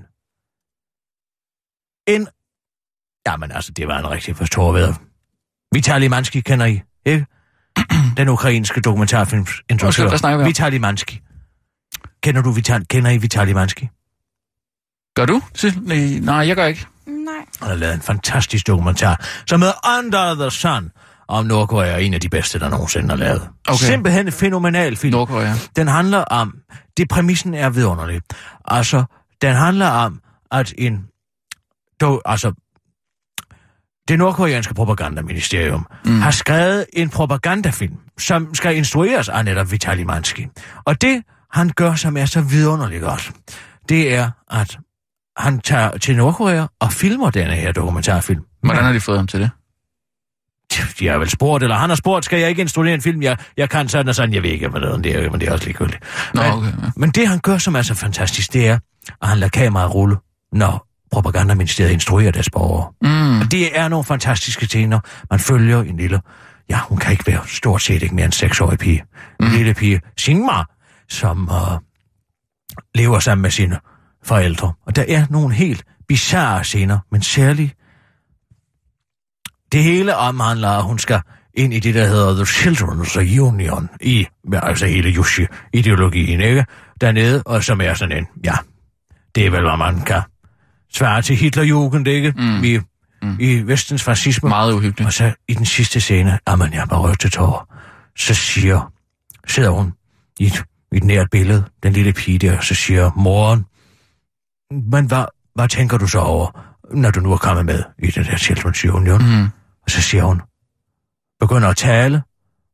[2.09, 2.29] En...
[3.27, 4.95] Jamen altså, det var en rigtig for ved.
[5.75, 7.27] Vitali Mansky kender I, ikke?
[8.17, 10.49] Den ukrainske dokumentarfilms Undskyld, hvad snakker vi om?
[10.49, 11.15] Vitali Mansky.
[12.23, 13.85] Kender du Vital, kender I Vitali Mansky?
[15.17, 15.43] Gør du?
[16.21, 16.87] Nej, jeg gør ikke.
[17.61, 20.91] Han har lavet en fantastisk dokumentar, som hedder Under the Sun,
[21.29, 23.49] om Nordkorea, en af de bedste, der nogensinde har lavet.
[23.69, 23.85] Okay.
[23.85, 25.13] Simpelthen en fænomenal film.
[25.13, 25.55] Nordkorea.
[25.77, 26.55] Den handler om,
[26.97, 28.21] det præmissen er vidunderlig.
[28.65, 29.05] Altså,
[29.43, 30.21] den handler om,
[30.53, 31.07] at en,
[32.01, 32.53] dog, altså,
[34.09, 36.21] det nordkoreanske propagandaministerium mm.
[36.21, 40.49] har skrevet en propagandafilm, som skal instrueres af netop Vitali Mansky.
[40.85, 43.33] Og det, han gør, som er så vidunderligt godt,
[43.89, 44.79] det er, at
[45.37, 48.43] han tager til Nordkorea og filmer denne her dokumentarfilm.
[48.63, 49.51] Hvordan har de fået ham til det?
[50.99, 53.23] De har vel spurgt, eller han har spurgt, skal jeg ikke instruere en film?
[53.23, 55.53] Jeg, jeg kan sådan og sådan, jeg ved ikke, hvad det er, men det er
[55.53, 56.03] også ligegyldigt.
[56.35, 56.91] Nå, men, okay, ja.
[56.97, 58.79] men det, han gør, som er så fantastisk, det er,
[59.23, 60.17] at han lader kameraet rulle,
[60.53, 62.93] når propagandaministeriet instruerer deres borgere.
[63.03, 63.41] Mm.
[63.41, 65.01] Og det er nogle fantastiske scener.
[65.31, 66.21] Man følger en lille...
[66.71, 69.05] Ja, hun kan ikke være stort set ikke mere end seksårig pige.
[69.41, 69.53] En Mm.
[69.55, 70.71] lille pige, Singmar,
[71.09, 71.79] som uh,
[72.95, 73.79] lever sammen med sine
[74.25, 74.73] forældre.
[74.87, 77.77] Og der er nogle helt bizarre scener, men særligt
[79.73, 81.21] det hele omhandler, at hun skal
[81.55, 86.65] ind i det, der hedder The Children's Union, i altså hele Yushi-ideologien, ikke?
[87.01, 88.55] Dernede, og som er sådan en, ja,
[89.35, 90.23] det er vel, hvad man kan
[90.95, 92.31] svare til Hitlerjugend, ikke?
[92.37, 92.65] Mm.
[92.65, 92.79] I,
[93.23, 93.37] mm.
[93.41, 94.49] I vestens fascisme.
[94.49, 95.07] Meget uhyggeligt.
[95.07, 97.69] Og så i den sidste scene, jeg er bare rødt til tårer,
[98.17, 98.93] så siger,
[99.49, 99.93] sidder hun
[100.41, 103.65] i et, i et nært billede, den lille pige der, så siger moren,
[104.71, 105.25] men hvad,
[105.55, 108.89] hvad tænker du så over, når du nu er kommet med i den der Children's
[108.97, 109.23] Union?
[109.23, 109.45] Mm.
[109.83, 110.43] Og så siger hun,
[111.41, 112.23] begynder at tale,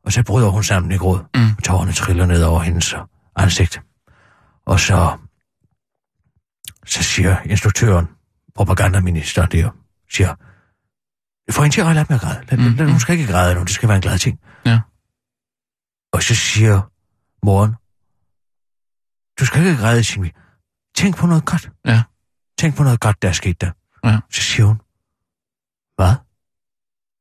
[0.05, 1.51] og så bryder hun sammen i gråd, Mm.
[1.59, 2.95] og tårerne triller ned over hendes
[3.37, 3.83] ansigt.
[4.67, 5.19] Og så,
[6.87, 8.09] så siger instruktøren,
[8.55, 9.71] propagandaminister der,
[10.13, 10.35] siger,
[11.53, 12.45] få hende til at lade med at græde.
[12.51, 14.39] Lad, Mm, lad, hun skal ikke græde nu, det skal være en glad ting.
[14.67, 14.81] Ja.
[16.13, 16.81] Og så siger
[17.47, 17.75] moren,
[19.41, 20.33] du skal ikke græde, Shinvi.
[21.01, 21.71] Tænk på noget godt.
[21.85, 22.03] Ja.
[22.59, 23.71] Tænk på noget godt, der er sket der.
[24.05, 24.19] Ja.
[24.31, 24.77] Så siger hun,
[25.97, 26.15] hvad?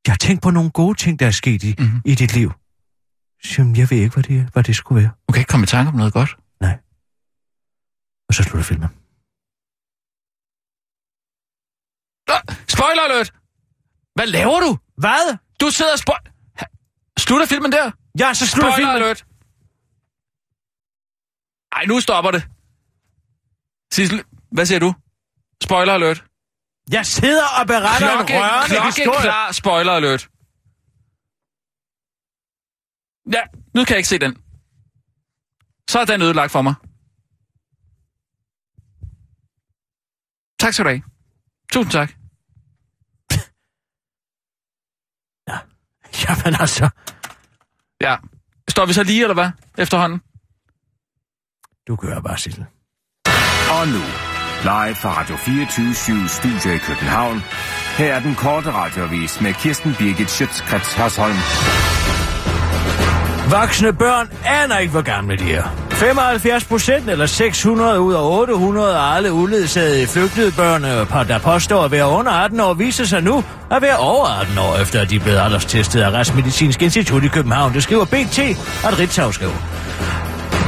[0.06, 2.02] Jeg har tænkt på nogle gode ting, der er sket i, Mhm.
[2.04, 2.52] i dit liv.
[3.42, 5.10] Så siger hun, jeg ved ikke, hvad det, hvad det skulle være.
[5.28, 6.36] Du kan ikke komme i tanke om noget godt.
[8.28, 8.88] Og så slutter filmen.
[12.68, 13.32] Spoiler alert!
[14.14, 14.78] Hvad laver du?
[14.96, 15.36] Hvad?
[15.60, 16.18] Du sidder og spoil...
[17.18, 17.90] Slutter filmen der?
[18.18, 19.02] Ja, så slutter Spoiler filmen.
[19.02, 19.24] alert.
[21.72, 22.48] Ej, nu stopper det.
[23.92, 24.94] Sissel, hvad siger du?
[25.62, 26.24] Spoiler alert.
[26.92, 29.20] Jeg sidder og beretter Klokke, en rørende klokke historie.
[29.22, 30.28] klar spoiler alert.
[33.34, 33.42] Ja,
[33.74, 34.34] nu kan jeg ikke se den.
[35.90, 36.74] Så er den ødelagt for mig.
[40.60, 41.02] Tak skal du have.
[41.72, 42.10] Tusind tak.
[46.28, 46.88] Jamen altså,
[48.00, 48.16] Ja.
[48.70, 49.50] Står vi så lige, eller hvad?
[49.78, 50.20] Efterhånden?
[51.86, 52.66] du kører bare, Sissel.
[53.78, 54.04] Og nu,
[54.62, 57.44] live fra Radio 24 Studio i København.
[57.96, 61.36] Her er den korte radiovis med Kirsten Birgit Schøtzgrads Hasholm.
[63.50, 65.62] Voksne børn aner ikke, hvor gamle de er.
[65.90, 70.82] 75 procent eller 600 ud af 800 af alle uledsagede flygtede børn,
[71.28, 74.76] der påstår at være under 18 år, viser sig nu at være over 18 år,
[74.82, 77.74] efter at de er blevet alderstestet af Retsmedicinsk Institut i København.
[77.74, 78.38] Det skriver BT,
[78.84, 79.56] at Ritzau skriver.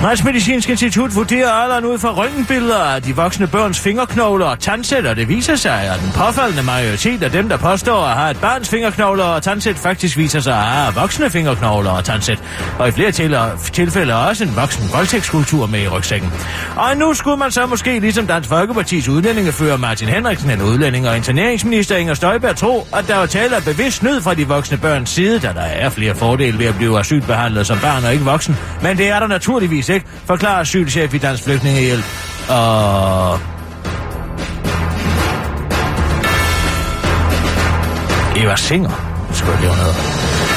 [0.05, 5.17] Retsmedicinsk Institut vurderer alderen ud fra røntgenbilleder af de voksne børns fingerknogler og tandsæt, og
[5.17, 8.69] det viser sig, at den påfaldende majoritet af dem, der påstår at have et barns
[8.69, 12.39] fingerknogler og tandsæt, faktisk viser sig at have voksne fingerknogler og tandsæt,
[12.79, 13.13] og i flere
[13.73, 16.33] tilfælde også en voksen voldtægtskultur med i rygsækken.
[16.77, 21.17] Og nu skulle man så måske, ligesom Dansk Folkepartis udlændingefører Martin Henriksen, en udlænding og
[21.17, 25.11] interneringsminister Inger Støjberg, tro, at der var tale af bevidst snyd fra de voksne børns
[25.11, 28.57] side, da der er flere fordele ved at blive asylbehandlet som barn og ikke voksen.
[28.83, 32.05] Men det er der naturligvis ikke, forklarer asylchef i Dansk Flygtningehjælp.
[32.49, 33.39] Og...
[38.37, 38.91] Eva Singer
[39.33, 39.73] skulle jeg.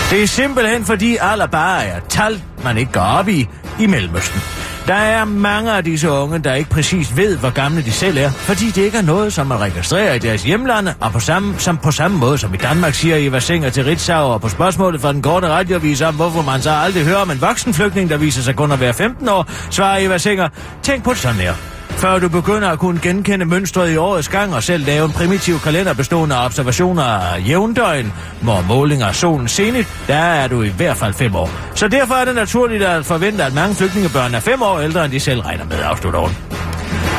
[0.09, 4.64] Det er simpelthen fordi alle bare er tal, man ikke går op i i Mellemøsten.
[4.87, 8.31] Der er mange af disse unge, der ikke præcis ved, hvor gamle de selv er,
[8.31, 11.77] fordi det ikke er noget, som man registrerer i deres hjemlande, og på samme, som
[11.77, 15.13] på samme måde som i Danmark, siger Eva Singer til Ritzau, og på spørgsmålet fra
[15.13, 18.55] den korte radiovis om, hvorfor man så aldrig hører om en voksenflygtning, der viser sig
[18.55, 20.49] kun at være 15 år, svarer Eva Singer,
[20.83, 21.74] tænk på det sådan her.
[21.97, 25.59] Før du begynder at kunne genkende mønstret i årets gang og selv lave en primitiv
[25.59, 30.69] kalender bestående af observationer af jævndøgn, hvor målinger af solen senigt, der er du i
[30.69, 31.49] hvert fald fem år.
[31.75, 35.11] Så derfor er det naturligt at forvente, at mange flygtningebørn er fem år ældre, end
[35.11, 36.31] de selv regner med, afslutter hun.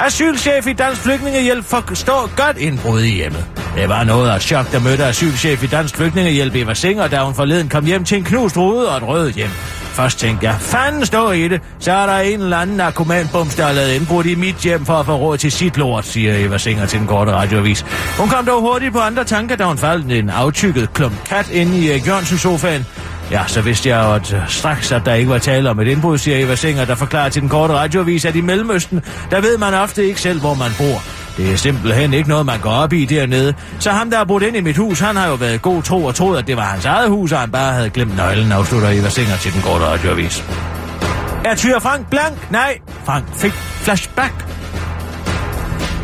[0.07, 3.47] Asylchef i Dansk Flygtningehjælp forstår godt indbrud i hjemmet.
[3.77, 7.35] Det var noget af chok, der mødte asylchef i Dansk Flygtningehjælp Eva Singer, da hun
[7.35, 9.51] forleden kom hjem til en knust rude og et rødt hjem.
[9.97, 13.65] Først tænkte jeg, fanden stå i det, så er der en eller anden narkomanbums, der
[13.65, 16.59] har lavet indbrud i mit hjem for at få råd til sit lort, siger Eva
[16.59, 17.85] Singer til den korte radioavis.
[18.19, 21.79] Hun kom dog hurtigt på andre tanker, da hun faldt en aftykket klump kat inde
[21.79, 22.87] i eh, Jørgensens sofaen.
[23.31, 25.89] Ja, så vidste jeg jo at, eh, straks, at der ikke var tale om et
[25.89, 29.59] indbrud, siger Eva Singer, der forklarer til den korte radioavis, at i Mellemøsten, der ved
[29.59, 31.03] man ofte ikke selv, hvor man bor.
[31.37, 33.55] Det er simpelthen ikke noget, man går op i dernede.
[33.79, 36.05] Så ham, der har brudt ind i mit hus, han har jo været god tro
[36.05, 38.89] og troet, at det var hans eget hus, og han bare havde glemt nøglen, afslutter
[38.89, 40.45] Eva Singer til den korte radioavis.
[41.45, 42.51] Er Tyre Frank blank?
[42.51, 44.56] Nej, Frank fik flashback.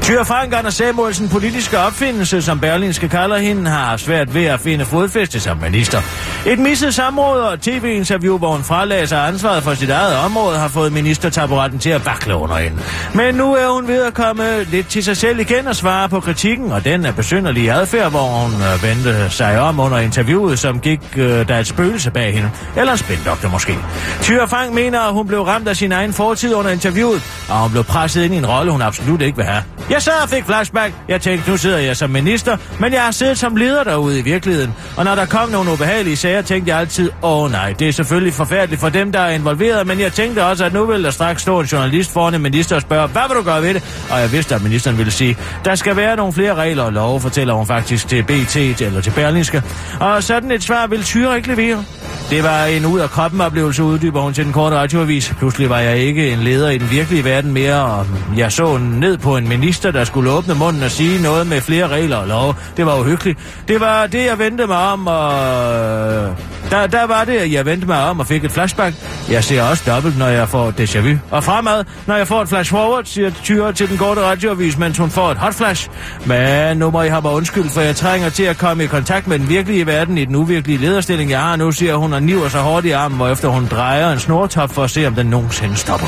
[0.03, 4.61] Tyre Frank Anders Samuelsen, politiske opfindelse, som Berlinske kalder hende, har haft svært ved at
[4.61, 5.99] finde fodfæste som minister.
[6.47, 10.69] Et misset samråd og tv-interview, hvor hun fralagde sig ansvaret for sit eget område, har
[10.69, 12.79] fået ministertaburetten til at vakle under hende.
[13.15, 16.21] Men nu er hun ved at komme lidt til sig selv igen og svare på
[16.21, 20.81] kritikken, og den er besynderlige adfærd, hvor hun øh, vendte sig om under interviewet, som
[20.81, 22.51] gik øh, der et spøgelse bag hende.
[22.77, 23.79] Eller en spindoktor måske.
[24.21, 27.71] Tyre Frank mener, at hun blev ramt af sin egen fortid under interviewet, og hun
[27.71, 29.63] blev presset ind i en rolle, hun absolut ikke vil have.
[29.93, 30.95] Jeg sad og fik flashback.
[31.09, 34.23] Jeg tænkte, nu sidder jeg som minister, men jeg har siddet som leder derude i
[34.23, 34.75] virkeligheden.
[34.97, 38.35] Og når der kom nogle ubehagelige sager, tænkte jeg altid, åh nej, det er selvfølgelig
[38.35, 41.43] forfærdeligt for dem, der er involveret, men jeg tænkte også, at nu vil der straks
[41.43, 44.07] stå en journalist foran en minister og spørge, hvad vil du gøre ved det?
[44.11, 47.21] Og jeg vidste, at ministeren ville sige, der skal være nogle flere regler og love,
[47.21, 49.63] fortæller hun faktisk til BT eller til Berlingske.
[50.01, 51.85] Og sådan et svar vil Tyre ikke levere.
[52.31, 55.35] Det var en ud af kroppen oplevelse, uddyber hun til den korte radioavis.
[55.39, 59.19] Pludselig var jeg ikke en leder i den virkelige verden mere, og jeg så ned
[59.19, 62.55] på en minister, der skulle åbne munden og sige noget med flere regler og lov.
[62.77, 63.39] Det var uhyggeligt.
[63.69, 66.31] Det var det, jeg vendte mig om, og øh,
[66.71, 68.97] der, der var det, jeg vendte mig om og fik et flashback.
[69.31, 71.19] Jeg ser også dobbelt, når jeg får déjà vu.
[71.31, 74.99] Og fremad, når jeg får et flash forward, siger Tyre til den korte radioavis, mens
[74.99, 75.89] hun får et hot flash.
[76.27, 79.27] Men nu må I have mig undskyld, for jeg trænger til at komme i kontakt
[79.27, 82.49] med den virkelige verden i den uvirkelige lederstilling, jeg har nu, siger hun og niver
[82.49, 85.77] sig hårdt i armen, hvorefter hun drejer en snortop for at se, om den nogensinde
[85.77, 86.07] stopper.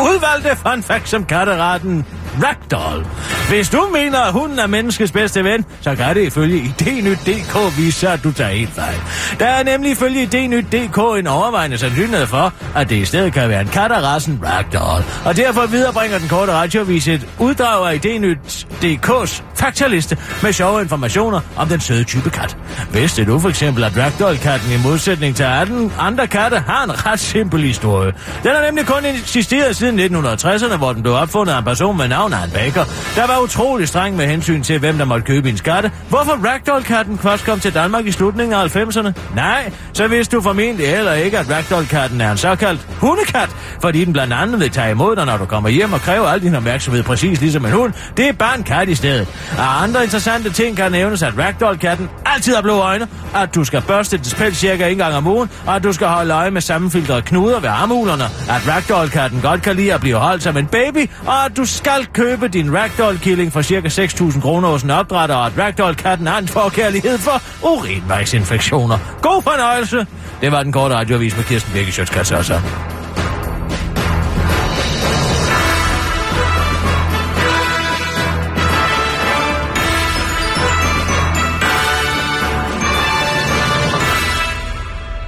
[0.00, 2.04] Udvalgte fun facts som katteraten
[2.44, 3.06] Ragdoll.
[3.48, 7.98] Hvis du mener, at hunden er menneskets bedste ven, så kan det ifølge idnyt.dk vise
[7.98, 8.96] sig, at du tager helt fejl.
[9.38, 13.60] Der er nemlig ifølge idnyt.dk en overvejende sandsynlighed for, at det i stedet kan være
[13.60, 15.04] en kat af rassen Ragdoll.
[15.24, 21.68] Og derfor viderebringer den korte radiovis et uddrag af idnyt.dk's faktaliste med sjove informationer om
[21.68, 22.56] den søde type kat.
[22.92, 27.20] Vidste du for eksempel, at Ragdoll-katten i modsætning til 18 andre katte har en ret
[27.20, 28.12] simpel historie.
[28.42, 32.08] Den har nemlig kun eksisteret siden 1960'erne, hvor den blev opfundet af en person med
[32.08, 32.84] navn han Baker,
[33.16, 35.90] der var utrolig streng med hensyn til, hvem der måtte købe en skatte.
[36.08, 39.12] Hvorfor Ragdoll-katten først kom til Danmark i slutningen af 90'erne?
[39.34, 43.48] Nej, så vidste du formentlig heller ikke, at Ragdoll-katten er en såkaldt hundekat,
[43.80, 46.42] fordi den blandt andet vil tage imod dig, når du kommer hjem og kræver al
[46.42, 47.92] din opmærksomhed præcis ligesom en hund.
[48.16, 49.28] Det er bare en kat i stedet.
[49.58, 53.82] Og andre interessante ting kan nævnes, at Ragdoll-katten altid har blå øjne, at du skal
[53.82, 56.60] børste dit pels cirka en gang om ugen, og at du skal holde øje med
[56.60, 61.10] sammenfiltrede knuder ved armhulerne, at Ragdoll-katten godt kan lide at blive holdt som en baby,
[61.26, 65.46] og at du skal købe din Ragdoll-killing for cirka 6.000 kroner hos en opdrætter, og
[65.46, 68.98] at Ragdoll-katten har en forkærlighed for urinvejsinfektioner.
[69.22, 70.06] God fornøjelse!
[70.40, 72.60] Det var den korte radioavis med Kirsten Birke Sjøtskrets også.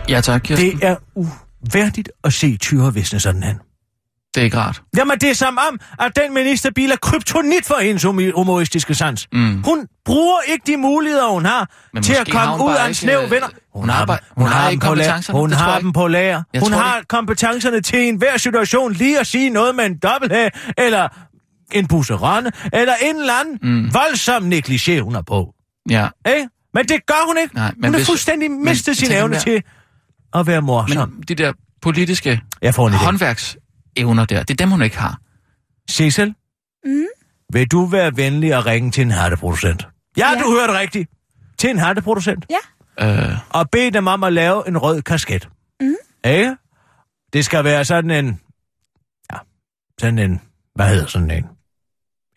[0.08, 0.70] Ja tak, Kirsten.
[0.70, 3.58] Det er uværdigt at se Tyre visne sådan hen.
[4.34, 4.82] Det er ikke rart.
[4.96, 8.02] Jamen, det er som om, at den ministerbil er kryptonit for hendes
[8.34, 9.26] humoristiske sans.
[9.32, 9.62] Mm.
[9.62, 12.82] Hun bruger ikke de muligheder, hun har Men til at har komme hun ud af
[12.84, 13.46] en ikke, snæv øh, venner.
[13.74, 15.32] hun har bare- hun har ikke dem på lager.
[15.32, 15.96] Hun har dem ikke.
[15.96, 16.42] på lager.
[16.60, 20.32] Hun har kompetencerne til enhver situation lige at sige noget med en dobbelt
[20.78, 21.08] eller
[21.72, 23.94] en busserande, eller en eller anden mm.
[23.94, 25.54] voldsom negligé, hun har på.
[25.90, 26.08] Ja.
[26.28, 26.48] Ikke?
[26.74, 27.54] Men det gør hun ikke.
[27.54, 29.62] Nej, men hun har fuldstændig mistet sin evne mere- til
[30.34, 31.08] at være morsom.
[31.10, 32.94] Men de der politiske Jeg får en.
[34.02, 35.20] Håndværksevner der, det er dem, hun ikke har.
[35.90, 36.34] Cecil?
[36.84, 37.06] Mm?
[37.52, 39.88] Vil du være venlig at ringe til en hatteproducent?
[40.16, 40.38] Ja, ja.
[40.42, 41.10] Du hørte rigtigt.
[41.58, 42.46] Til en hatteproducent.
[43.00, 43.32] Ja.
[43.32, 45.48] Øh, Og bed dem om at lave en rød kasket.
[45.80, 45.94] Mm.
[46.24, 46.56] Ikke?
[47.32, 48.40] Det skal være sådan en...
[49.32, 49.38] Ja,
[50.00, 50.40] sådan en...
[50.74, 51.44] Hvad hedder sådan en?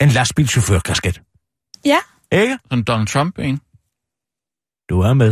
[0.01, 1.21] En lastbilchauffør-kasket.
[1.85, 1.97] Ja.
[2.31, 2.59] Ikke?
[2.69, 3.59] sådan Donald Trump, ikke?
[4.89, 5.27] Du er med.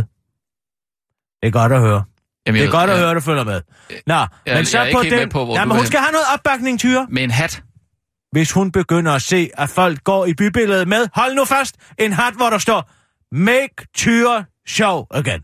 [1.42, 2.04] Det er godt at høre.
[2.46, 3.62] Jamen, Det er godt at jeg- høre, du følger med.
[4.06, 5.12] Nå, jeg men så er ikke på den...
[5.12, 5.86] med på, hvor ja, du men er hun hen.
[5.86, 7.06] skal have noget opbakning, Tyre.
[7.10, 7.62] Med en hat.
[8.32, 12.12] hvis hun begynder at se, at folk går i bybilledet med, hold nu fast, en
[12.12, 12.90] hat, hvor der står,
[13.34, 15.40] make Tyre show again.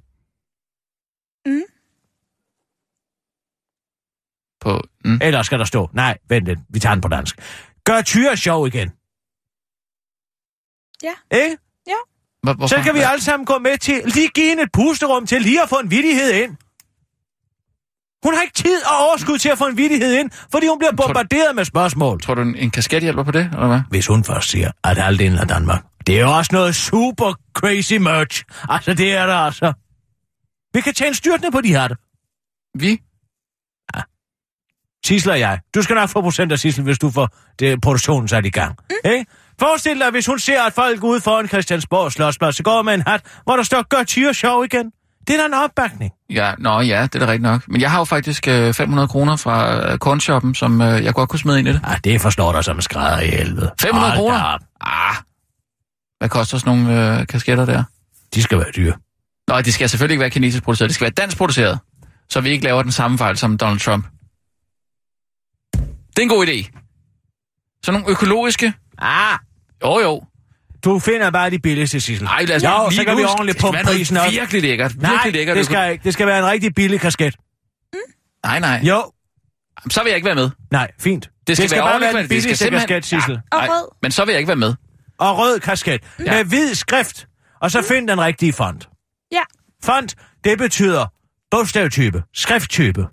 [4.61, 5.19] På, mm.
[5.23, 7.37] Eller skal der stå, nej, vent lidt, vi tager den på dansk.
[7.85, 8.93] Gør Tyre show igen.
[11.03, 11.15] Ja.
[11.45, 11.57] Ikke?
[12.43, 12.77] Hvor, hvorfor?
[12.77, 15.63] Så kan vi alle sammen gå med til lige give hende et pusterum til lige
[15.63, 16.57] at få en vittighed ind.
[18.25, 20.93] Hun har ikke tid og overskud til at få en vittighed ind, fordi hun bliver
[20.93, 22.21] Tror bombarderet med spørgsmål.
[22.21, 23.81] Tror du, en, en kasket hjælper på det, eller hvad?
[23.91, 27.95] Hvis hun først siger, at halvdelen af Danmark, det er jo også noget super crazy
[27.95, 28.45] merch.
[28.69, 29.73] Altså, det er der altså.
[30.75, 31.89] Vi kan tjene styrtende på de her.
[32.79, 33.01] Vi?
[35.07, 35.61] Sissel og jeg.
[35.75, 38.77] Du skal nok få procent af Sissel, hvis du får det, produktionen sat i gang.
[38.91, 39.11] Mm.
[39.11, 39.27] Ikke?
[39.59, 43.03] Forestil dig, hvis hun ser, at folk ude foran Christiansborg Slottsplads, så går med en
[43.07, 44.93] hat, hvor der står, gør tyre sjov igen.
[45.27, 46.13] Det er da en opbakning.
[46.31, 47.69] Ja, nå ja, det er da rigtigt nok.
[47.69, 51.31] Men jeg har jo faktisk øh, 500 kroner fra øh, kornshoppen, som øh, jeg godt
[51.31, 51.81] kunne smide ind i det.
[51.85, 53.73] Ah, det forstår dig som en skrædder i helvede.
[53.81, 54.43] 500 Hold da kroner?
[54.45, 54.61] op.
[54.81, 55.15] Ah,
[56.19, 57.85] hvad koster sådan nogle øh, kasketter der?
[58.35, 58.93] De skal være dyre.
[59.49, 61.79] Nå, de skal selvfølgelig ikke være kinesisk produceret, de skal være dansk produceret,
[62.31, 64.07] så vi ikke laver den samme fejl som Donald Trump.
[66.17, 66.79] Det er en god idé.
[67.85, 68.73] Så nogle økologiske?
[68.99, 69.39] Ah,
[69.85, 70.23] Jo, jo.
[70.85, 72.25] Du finder bare de billigste, Sissel.
[72.25, 74.31] Nej, lad os jo, lige så kan vi ordentligt pumpe prisen op.
[74.31, 74.93] Virkelig lækkert.
[74.95, 75.57] Virkelig Nej, lækkert.
[75.57, 76.05] det skal ikke.
[76.05, 77.37] Det skal være en rigtig billig kasket.
[78.45, 78.81] Nej, nej.
[78.83, 79.13] Jo,
[79.91, 80.51] Så vil jeg ikke være med.
[80.71, 81.31] nej, fint.
[81.47, 82.89] Det skal, det skal være bare være den billigste simpelthen...
[82.89, 83.35] kasket, Sissel.
[83.35, 83.89] Og nej, rød.
[84.03, 84.75] Men så vil jeg ikke være med.
[85.19, 86.03] Og rød kasket.
[86.19, 86.35] Ja.
[86.35, 87.27] Med hvid skrift.
[87.61, 88.89] Og så find den rigtige font.
[89.33, 89.41] Ja.
[89.85, 90.15] Font,
[90.45, 91.07] det betyder
[91.51, 93.07] bogstavtype, skrifttype.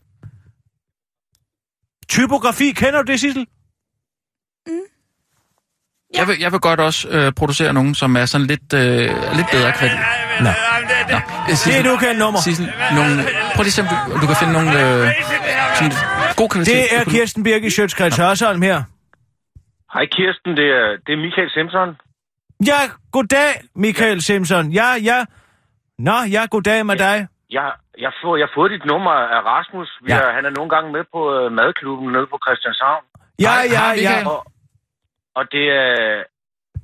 [2.10, 3.48] Typografi, kender du det, Sissel?
[6.18, 8.82] Jeg vil, jeg vil godt også øh, producere nogen, som er sådan lidt, øh,
[9.40, 10.06] lidt bedre kvalitet.
[10.40, 10.52] Nå.
[11.14, 11.18] Nå,
[11.66, 12.40] Det er du kan nummer.
[12.40, 12.66] Sissel,
[12.98, 13.14] nogle,
[13.56, 15.08] prøv lige at se, om du, du kan finde nogle øh,
[15.78, 15.92] sådan
[16.36, 16.76] god kvalitet.
[16.76, 18.78] Det er Kirsten Birke Sjøtskreds Hørsholm her.
[19.94, 21.90] Hej Kirsten, det er, det er Michael Simpson.
[22.72, 22.80] Ja,
[23.12, 24.72] goddag, Michael Simpson.
[24.72, 25.20] Ja, ja.
[26.00, 27.28] Nå, ja, goddag med dig.
[27.58, 27.72] Jeg,
[28.06, 29.90] jeg, får, jeg har fået dit nummer af Rasmus.
[30.06, 30.16] Vi Ja.
[30.18, 30.22] ja.
[30.22, 33.04] er, han er nogle gange med på uh, madklubben nede på Christianshavn.
[33.46, 34.28] Ja, Hej, ja, hej, ja.
[34.30, 34.40] Og,
[35.40, 35.90] og det er...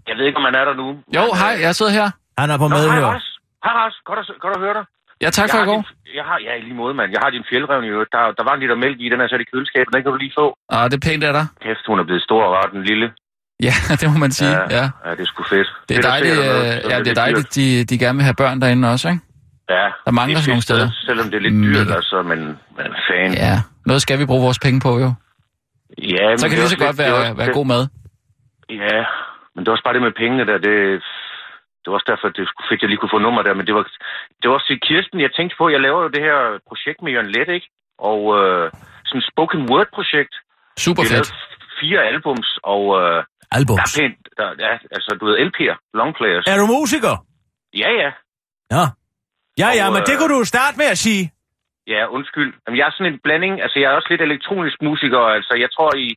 [0.09, 0.87] Jeg ved ikke, om han er der nu.
[1.17, 2.07] Jo, men, hej, øh, jeg sidder her.
[2.41, 3.05] Han er på Nå, hej medhør.
[3.15, 3.27] Ras.
[3.65, 4.85] Hej Ras, godt at, godt at høre dig.
[5.23, 5.81] Ja, tak for jeg i går.
[5.81, 7.09] Din, jeg har, ja, i lige måde, mand.
[7.15, 8.11] Jeg har din fjeldrevne i øvrigt.
[8.15, 9.91] Der, der var en liter mælk i, den er sat i køleskabet.
[9.95, 10.45] Den kan du lige få.
[10.75, 11.45] Ah, det er pænt af dig.
[11.65, 13.07] Kæft, hun er blevet stor og rar, den lille.
[13.67, 14.63] Ja, det må man sige, ja.
[14.77, 14.85] ja.
[15.05, 15.69] ja det er sgu fedt.
[15.89, 17.55] Det er dejligt, noget, øh, ja, det er dejligt, dyrt.
[17.55, 19.21] de, de gerne vil have børn derinde også, ikke?
[19.69, 20.87] Ja, Der mangler er sådan nogle steder.
[21.09, 21.95] Selvom det er lidt dyrt, Mega.
[21.99, 22.39] altså, men,
[22.77, 23.29] men fan.
[23.45, 23.55] Ja,
[23.89, 25.09] noget skal vi bruge vores penge på, jo.
[26.15, 27.87] ja men Så kan det lige så er godt er være, være det- god mad.
[28.69, 28.97] Ja,
[29.53, 30.57] men det var også bare det med pengene der.
[30.57, 30.75] Det,
[31.81, 33.53] det var også derfor, det at jeg lige kunne få nummer der.
[33.53, 33.83] Men det var,
[34.39, 37.31] det var også Kirsten, jeg tænkte på, jeg laver jo det her projekt med Jørgen
[37.35, 37.67] Let, ikke?
[38.09, 38.71] Og øh,
[39.07, 40.33] sådan et spoken word projekt.
[40.85, 41.29] Super fedt.
[41.81, 43.81] fire albums, og øh, der Albums.
[43.83, 44.21] er pænt.
[44.37, 46.45] Der, ja, altså, du ved, LP'er, long players.
[46.51, 47.15] Er du musiker?
[47.81, 48.09] Ja, ja.
[48.75, 48.85] Ja.
[49.61, 51.23] Ja, ja, Og, men det øh, kunne du starte med at sige.
[51.93, 52.49] Ja, undskyld.
[52.63, 53.53] Jamen, jeg er sådan en blanding.
[53.63, 55.21] Altså, jeg er også lidt elektronisk musiker.
[55.37, 56.07] Altså, jeg tror i...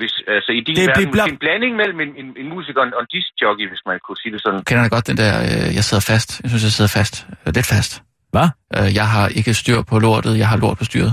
[0.00, 2.80] Hvis, altså, i din Det er verden, måske en blanding mellem en, en, en musiker
[2.80, 4.60] og en, disc-jockey, hvis man kunne sige det sådan.
[4.68, 6.28] Kender du godt den der, øh, jeg sidder fast.
[6.42, 7.14] Jeg synes, jeg sidder fast.
[7.46, 7.92] Øh, Lidt fast.
[8.34, 8.48] Hvad?
[8.76, 11.12] Øh, jeg har ikke styr på lortet, jeg har lort på styret.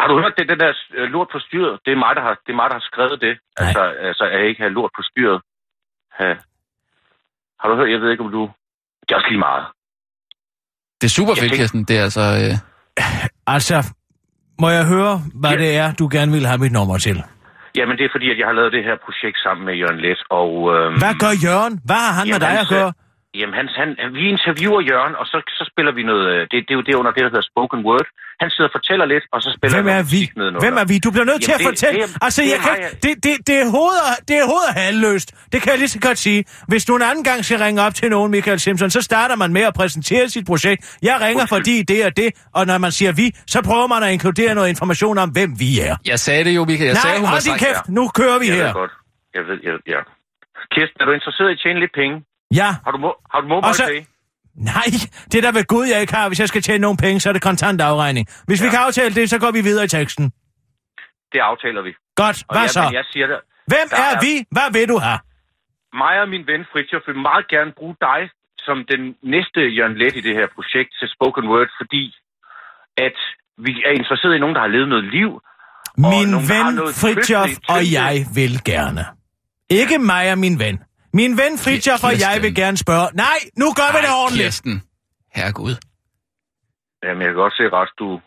[0.00, 1.72] Har du hørt det, den der øh, lort på styret?
[1.84, 3.34] Det er mig, der har, det er mig, der har skrevet det.
[3.62, 5.38] Altså, altså, at jeg ikke har lort på styret.
[6.18, 6.30] Ha.
[7.60, 7.88] Har du hørt?
[7.94, 8.42] Jeg ved ikke, om du...
[9.04, 9.64] Det er også lige meget.
[11.00, 11.80] Det er super fedt, tænker- Kirsten.
[11.88, 12.24] Det er altså...
[12.42, 12.54] Øh,
[13.46, 13.92] Altså,
[14.60, 15.56] må jeg høre, hvad Ja.
[15.58, 17.22] det er, du gerne vil have mit nummer til?
[17.78, 20.20] Jamen, det er fordi, at jeg har lavet det her projekt sammen med Jørgen Let,
[20.40, 20.50] og...
[20.74, 21.74] Øhm, Hvad gør Jørgen?
[21.88, 22.92] Hvad har han med Jamen, dig han at gøre?
[23.38, 26.24] Jamen, han, han, vi interviewer Jørgen, og så, så spiller vi noget...
[26.32, 28.06] øh, Det, det er jo det under det, der hedder spoken word.
[28.42, 30.20] Han sidder og fortæller lidt, og så spiller Hvem er vi?
[30.36, 30.60] nedenunder.
[30.64, 30.96] Hvem er vi?
[31.06, 32.02] Du bliver nødt til at Jamen, det- fortælle.
[32.06, 33.02] det altså, det jeg kan, mig.
[33.04, 35.28] det, det, det, er hoved og, det er hoved og halvløst.
[35.52, 36.40] Det kan jeg lige så godt sige.
[36.68, 39.50] Hvis du en anden gang skal ringe op til nogen, Michael Simpson, så starter man
[39.52, 40.80] med at præsentere sit projekt.
[41.02, 44.12] Jeg ringer, fordi det er det, og når man siger vi, så prøver man at
[44.12, 45.96] inkludere noget information om, hvem vi er.
[46.12, 46.88] jeg sagde det jo, Michael.
[46.88, 47.88] Jeg sagde, Nej, hun var hold din kæft.
[47.88, 48.64] Nu kører vi Jeg her.
[48.64, 48.90] ved godt.
[49.34, 50.00] Jeg ved, jeg, ja.
[50.74, 52.14] Kirsten, er du interesseret i at tjene lidt penge?
[52.60, 52.70] Ja.
[52.84, 54.00] Har du, mo- har du mobile Og så- pay?
[54.56, 54.88] Nej,
[55.32, 56.28] det er der ved Gud, jeg ikke har.
[56.28, 58.26] Hvis jeg skal tjene nogle penge, så er det kontant afregning.
[58.46, 58.64] Hvis ja.
[58.66, 60.24] vi kan aftale det, så går vi videre i teksten.
[61.32, 61.92] Det aftaler vi.
[62.16, 62.82] Godt, Og hvad jeg, så?
[62.92, 63.38] jeg siger det.
[63.66, 64.32] Hvem er er- vi?
[64.50, 65.18] Hvad vil du have?
[66.02, 68.20] Mig og min ven Fritjof vil meget gerne bruge dig
[68.66, 69.02] som den
[69.34, 72.04] næste Jørgen Let i det her projekt til Spoken Word, fordi
[73.06, 73.18] at
[73.66, 75.30] vi er interesseret i nogen, der har levet noget liv.
[75.96, 79.04] Min nogen, ven Fritjof og jeg vil gerne.
[79.70, 80.76] Ikke mig og min ven.
[81.20, 83.06] Min ven Fritjof og jeg vil gerne spørge.
[83.24, 84.46] Nej, nu gør vi det Ej, ordentligt.
[84.46, 84.74] Kirsten.
[85.38, 85.74] Herregud.
[87.04, 88.20] Jamen, jeg kan godt se, Ras, du...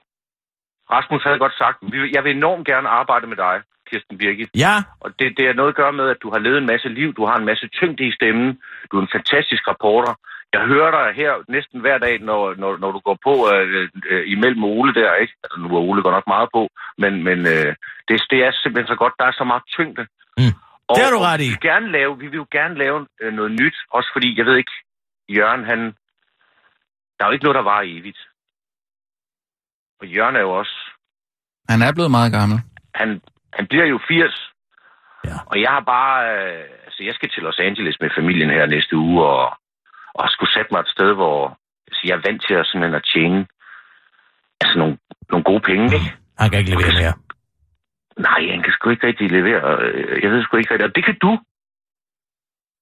[0.95, 3.55] Rasmus havde godt sagt, "Vi- jeg vil enormt gerne arbejde med dig,
[3.89, 4.49] Kirsten Birgit.
[4.65, 6.89] Ja, Og det, det er noget at gøre med, at du har levet en masse
[6.99, 8.49] liv, du har en masse tyngde i stemmen,
[8.91, 10.13] du er en fantastisk reporter.
[10.53, 14.23] Jeg hører dig her næsten hver dag, når, når, når du går på øh, øh,
[14.35, 15.33] imellem Ole der, ikke?
[15.43, 16.61] Altså, nu er Ole godt nok meget på,
[16.97, 17.71] men, men øh,
[18.07, 19.13] det, det er simpelthen så godt.
[19.19, 20.03] Der er så meget tyngde.
[20.37, 20.53] Mm.
[20.87, 21.43] Og, Det har du ret i.
[21.43, 24.45] Vi vil gerne lave, vi vil jo gerne lave øh, noget nyt, også fordi, jeg
[24.45, 24.75] ved ikke,
[25.29, 25.79] Jørgen, han...
[27.15, 28.21] Der er jo ikke noget, der var evigt.
[29.99, 30.75] Og Jørgen er jo også...
[31.69, 32.57] Han er blevet meget gammel.
[32.95, 33.21] Han,
[33.53, 34.51] han bliver jo 80.
[35.25, 35.35] Ja.
[35.45, 36.15] Og jeg har bare...
[36.31, 39.57] Øh, altså, jeg skal til Los Angeles med familien her næste uge, og,
[40.13, 43.09] og skulle sætte mig et sted, hvor altså, jeg er vant til at, simpelthen at
[43.13, 43.39] tjene
[44.61, 44.97] altså, nogle,
[45.31, 46.09] nogle gode penge, ikke?
[46.39, 47.13] han kan ikke levere mere.
[48.19, 49.61] Nej, han kan sgu ikke rigtig levere.
[49.83, 50.87] øh, Jeg ved sgu ikke rigtig.
[50.89, 51.31] Og det kan du.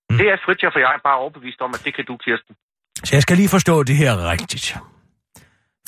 [0.10, 0.18] Mm.
[0.18, 2.56] Det er Fritjof og jeg bare overbevist om, at det kan du, Kirsten.
[3.04, 4.78] Så jeg skal lige forstå det her rigtigt.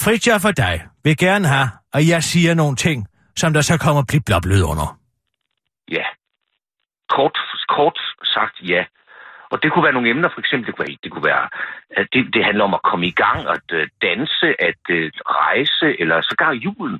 [0.01, 4.03] Fritjof og dig vil gerne have, at jeg siger nogle ting, som der så kommer
[4.45, 4.99] lyd under.
[5.91, 6.05] Ja.
[7.09, 7.37] Kort,
[7.69, 8.85] kort sagt ja.
[9.51, 11.49] Og det kunne være nogle emner, for eksempel, det kunne være, det, kunne være
[12.13, 15.05] det, det handler om at komme i gang, at uh, danse, at uh,
[15.43, 16.99] rejse, eller sågar julen.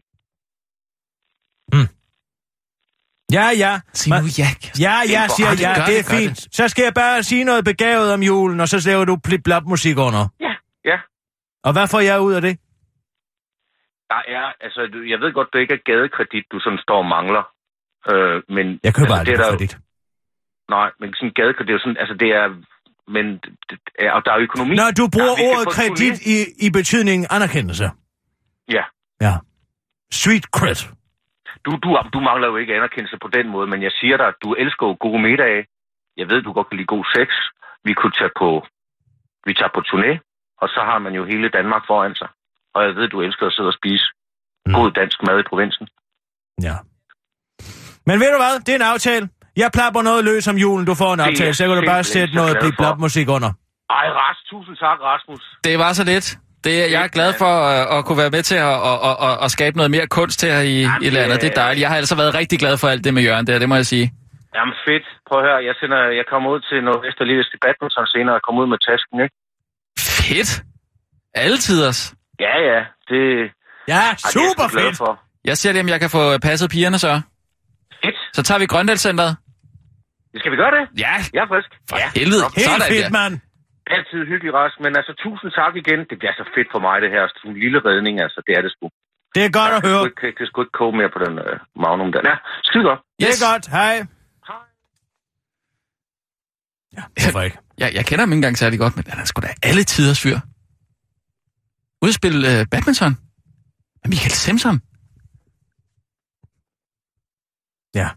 [3.31, 3.79] Ja, ja.
[3.93, 4.81] Sig nu ja, Kirsten.
[4.81, 5.75] Ja, ja, Det er siger jeg.
[5.77, 6.55] Gør Det er det, fint.
[6.55, 9.63] Så skal jeg bare sige noget begavet om julen, og så laver du blip blop
[9.63, 10.23] musik under.
[10.39, 10.53] Ja,
[10.85, 10.97] ja.
[11.63, 12.59] Og hvad får jeg ud af det?
[14.09, 17.09] Der er, altså, du- jeg ved godt, det ikke er gadekredit, du sådan står og
[17.15, 17.43] mangler.
[18.11, 19.77] Øh, men, Jeg køber altså, aldrig det er der, kredit.
[20.69, 22.45] Nej, men sådan gadekredit, det er sådan, altså det er,
[23.15, 23.25] men,
[23.69, 24.75] det, er, og der er økonomi.
[24.75, 27.87] Når du bruger Ja, kan ordet kredit i, i betydningen anerkendelse.
[28.77, 28.83] Ja.
[29.21, 29.33] Ja.
[30.11, 30.79] Street cred.
[31.65, 34.37] Du, du, du mangler jo ikke anerkendelse på den måde, men jeg siger dig, at
[34.43, 35.65] du elsker jo gode middage.
[36.17, 37.29] Jeg ved, du godt kan lide god sex.
[37.87, 38.49] Vi kunne tage på,
[39.47, 40.11] vi tager på turné,
[40.61, 42.29] og så har man jo hele Danmark foran sig.
[42.75, 44.05] Og jeg ved, du elsker at sidde og spise
[44.67, 44.73] Mm.
[44.73, 45.87] god dansk mad i provinsen.
[46.67, 46.75] Ja.
[48.07, 48.53] Men ved du hvad?
[48.65, 49.29] Det er en aftale.
[49.57, 52.35] Jeg plapper noget løs om julen, du får en aftale, så kan du bare sætte
[52.35, 52.83] noget glad blip for.
[52.83, 53.51] blop musik under.
[53.89, 55.43] Ej, Ras, tusind tak, Rasmus.
[55.63, 56.37] Det var så lidt.
[56.65, 59.37] Det, er- jeg er glad for at, at kunne være med til at, at, at,
[59.45, 61.41] at, skabe noget mere kunst her i, Jamen, i landet.
[61.41, 61.81] Det er dejligt.
[61.81, 63.85] Jeg har altså været rigtig glad for alt det med Jørgen der, det må jeg
[63.85, 64.13] sige.
[64.55, 65.05] Jamen fedt.
[65.27, 68.41] Prøv at høre, jeg, sender, jeg kommer ud til noget Vesterlides til badminton senere og
[68.45, 69.35] kommer ud med tasken, ikke?
[69.99, 70.51] Fedt.
[71.33, 72.13] Altiders.
[72.39, 73.21] Ja, ja, det
[73.87, 74.97] Ja, ej, det er jeg super sgu glad fedt.
[74.97, 75.11] for.
[75.45, 77.21] Jeg ser lige, om jeg kan få passet pigerne så.
[78.05, 78.15] Fedt.
[78.33, 79.35] Så tager vi Grøndalscenteret.
[80.41, 80.83] Skal vi gøre det?
[80.99, 81.69] Ja, Jeg er frisk.
[81.89, 82.09] for ja.
[82.19, 82.43] helvede.
[82.55, 83.33] Helt Sådan fedt, mand.
[83.95, 84.75] Altid hyggelig, Rask.
[84.85, 85.99] Men altså, tusind tak igen.
[86.09, 87.23] Det bliver så fedt for mig, det her.
[87.27, 88.39] Sådan en lille redning, altså.
[88.47, 88.85] Det er det sgu.
[89.35, 90.01] Det er godt at Jeg høre.
[90.01, 92.21] sgu ikke, kan sgu ikke koge mere på den uh, magnum der.
[92.29, 92.35] Ja,
[92.67, 92.99] skide godt.
[93.19, 93.41] Det Yes.
[93.41, 93.65] er godt.
[93.77, 93.95] Hej.
[96.97, 97.57] Ja, hvorfor ikke?
[97.81, 100.21] Jeg, jeg kender ham ikke engang særlig godt, men han er sgu da alle tiders
[100.23, 100.37] fyr.
[102.05, 103.13] Udspil uh, badminton.
[104.01, 104.75] Med Michael Simpson.
[107.95, 108.09] Ja.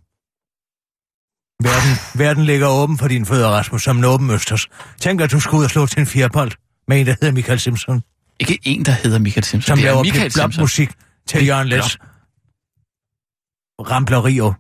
[1.63, 4.69] Verden, verden ligger åben for dine fødder, Rasmus, som en åben østers.
[5.01, 6.53] Tænk, at du skulle ud og slå til en firebold
[6.89, 8.03] med en, der hedder Michael Simpson,
[8.41, 9.67] Ikke en, der hedder Michael Simpson.
[9.67, 10.63] som det er laver Michael Simpson.
[10.63, 10.91] musik
[11.29, 11.99] til Jørgen Let.
[13.91, 14.53] Ramplerier.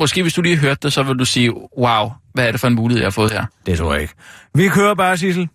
[0.00, 2.68] Måske hvis du lige hørte det, så vil du sige, wow, hvad er det for
[2.68, 3.46] en mulighed, jeg har fået her?
[3.66, 4.14] Det tror jeg ikke.
[4.54, 5.48] Vi kører bare, Sissel.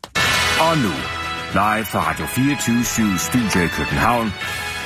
[0.62, 0.92] Og nu,
[1.54, 2.84] live fra Radio 24
[3.18, 4.32] Studio i København.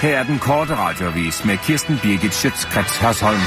[0.04, 3.40] Her er den korte radiovis med Kirsten Birgit Schøtzgrads Hasholm.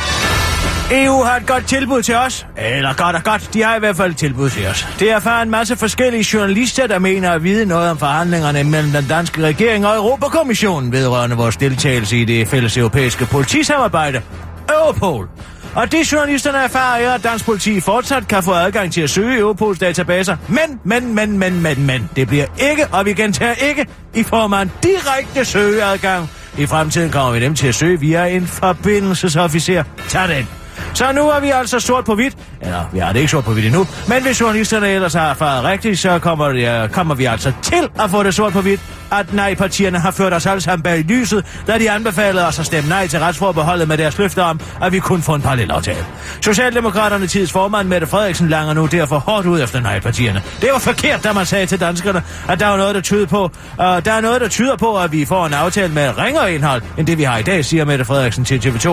[0.92, 2.46] EU har et godt tilbud til os.
[2.57, 4.88] Eller godt og godt, de har i hvert fald et tilbud til os.
[4.98, 9.07] Det erfarer en masse forskellige journalister, der mener at vide noget om forhandlingerne mellem den
[9.09, 14.22] danske regering og Europakommissionen vedrørende vores deltagelse i det fælles europæiske politisamarbejde.
[14.68, 15.28] Europol.
[15.74, 19.38] Og det journalisterne erfarer er, at dansk politi fortsat kan få adgang til at søge
[19.38, 20.36] Europols databaser.
[20.48, 22.11] Men, men, men, men, men, men.
[22.16, 26.30] Det bliver ikke, og vi gentager ikke, i form af en direkte søgeadgang.
[26.59, 29.84] I fremtiden kommer vi dem til at søge via en forbindelsesofficer.
[30.09, 30.48] Tag den.
[30.95, 32.35] Så nu er vi altså sort på hvidt.
[32.61, 33.87] Eller, vi har det ikke sort på hvidt endnu.
[34.09, 37.89] Men hvis journalisterne ellers har erfaret rigtigt, så kommer, det, øh, kommer vi altså til
[38.01, 38.81] at få det sort på hvidt,
[39.12, 42.89] at nej-partierne har ført os alle sammen bag lyset, da de anbefalede os at stemme
[42.89, 46.07] nej til retsforbeholdet med deres løfter om, at vi kunne få en parallelaftale.
[46.41, 50.43] Socialdemokraterne tids formand Mette Frederiksen langer nu derfor hårdt ud efter nej-partierne.
[50.61, 53.45] Det var forkert, da man sagde til danskerne, at der var noget, der tyder på,
[53.45, 56.83] uh, der er noget, der tyder på, at vi får en aftale med ringere indhold,
[56.99, 58.89] end det vi har i dag, siger Mette Frederiksen til TV2.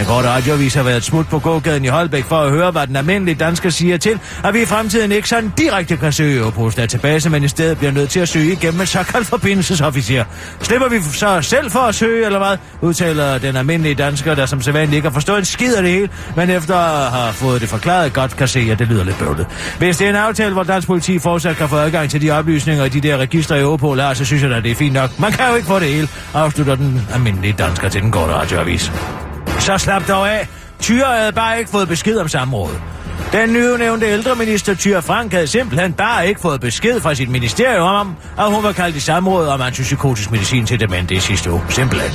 [0.00, 2.86] En kort radiovis har været et smut på gågaden i Holbæk for at høre, hvad
[2.86, 6.74] den almindelige dansker siger til, at vi i fremtiden ikke sådan direkte kan søge Europols
[6.74, 10.24] database, men i stedet bliver nødt til at søge igennem en såkaldt forbindelsesofficer.
[10.62, 12.56] Slipper vi så selv for at søge, eller hvad?
[12.80, 16.08] Udtaler den almindelige dansker, der som sædvanligt ikke har forstået en skid af det hele,
[16.36, 19.46] men efter at have fået det forklaret godt kan se, at det lyder lidt bøvlet.
[19.78, 22.84] Hvis det er en aftale, hvor dansk politi fortsat kan få adgang til de oplysninger
[22.84, 25.18] i de der registre i Europol har, så synes jeg da, det er fint nok.
[25.18, 28.92] Man kan jo ikke få det hele, afslutter den almindelige dansker til den korte radioavis.
[29.58, 30.48] Så slap dog af.
[30.84, 32.80] Tyre havde bare ikke fået besked om samrådet.
[33.32, 38.16] Den nyudnævnte ældreminister Tyre Frank havde simpelthen bare ikke fået besked fra sit ministerium om,
[38.38, 41.62] at hun var kaldt i samråd om antipsykotisk medicin til demente i sidste uge.
[41.68, 42.10] Simpelthen.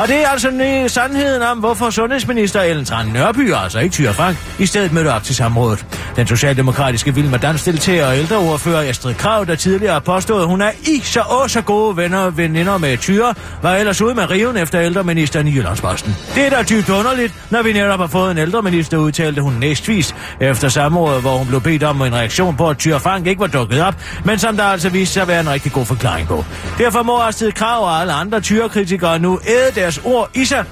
[0.00, 4.14] Og det er altså ny sandheden om, hvorfor sundhedsminister Ellen Tran Nørby, altså ikke Tyre
[4.14, 5.86] Frank, i stedet mødte op til samrådet.
[6.16, 10.62] Den socialdemokratiske Vilma Dans deltager og ældreordfører Astrid Krav, der tidligere har påstået, at hun
[10.62, 14.30] er i så og så gode venner og veninder med Tyre, var ellers ude med
[14.30, 16.16] riven efter ældreministeren i Jyllandsposten.
[16.34, 20.14] Det er da dybt underligt, når vi netop har fået en ældreminister, udtalte hun næstvis
[20.40, 23.46] efter samrådet, hvor hun blev bedt om en reaktion på, at Tyre Frank ikke var
[23.46, 23.94] dukket op,
[24.24, 26.44] men som der altså viste sig at være en rigtig god forklaring på.
[26.78, 30.64] Derfor må Astrid Krav og alle andre tyrekritikere nu æde deres ord i sig,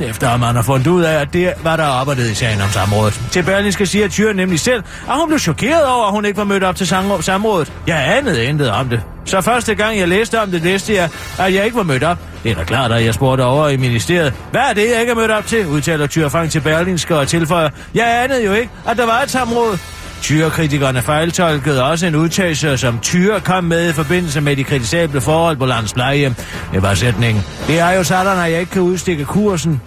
[0.00, 2.68] efter at man har fundet ud af, at det var der op i sagen om
[2.68, 3.20] samrådet.
[3.30, 6.44] Til Berlingske siger Tyre nemlig selv, at hun blev chokeret over, at hun ikke var
[6.44, 6.86] mødt op til
[7.20, 7.72] samrådet.
[7.86, 9.02] Jeg anede intet om det.
[9.24, 11.08] Så første gang jeg læste om det, læste jeg,
[11.38, 12.18] at jeg ikke var mødt op.
[12.42, 14.34] Det er da klart, at jeg spurgte over i ministeriet.
[14.50, 15.66] Hvad er det, jeg ikke er mødt op til?
[15.66, 17.70] Udtaler Tyre Frank til Berlingske og tilføjer.
[17.94, 19.78] Jeg anede jo ikke, at der var et samråd.
[20.22, 25.56] Tyrekritikerne fejltolkede også en udtalelse, som Tyre kom med i forbindelse med de kritisable forhold
[25.56, 26.34] på landets plejehjem.
[26.72, 27.44] Det var sætningen.
[27.66, 29.80] Det er jo sådan, at jeg ikke kan udstikke kursen.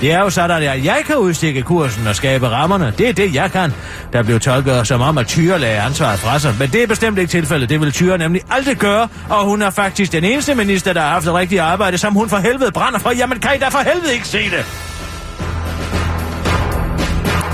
[0.00, 2.92] Det er jo sådan, at jeg kan udstikke kursen og skabe rammerne.
[2.98, 3.72] Det er det, jeg kan.
[4.12, 6.54] Der blev tolket som om, at Tyre lagde ansvaret fra sig.
[6.58, 7.68] Men det er bestemt ikke tilfældet.
[7.68, 9.08] Det vil Tyre nemlig aldrig gøre.
[9.28, 12.28] Og hun er faktisk den eneste minister, der har haft et rigtigt arbejde, som hun
[12.28, 13.10] for helvede brænder for.
[13.10, 14.97] Jamen, kan I da for helvede ikke se det?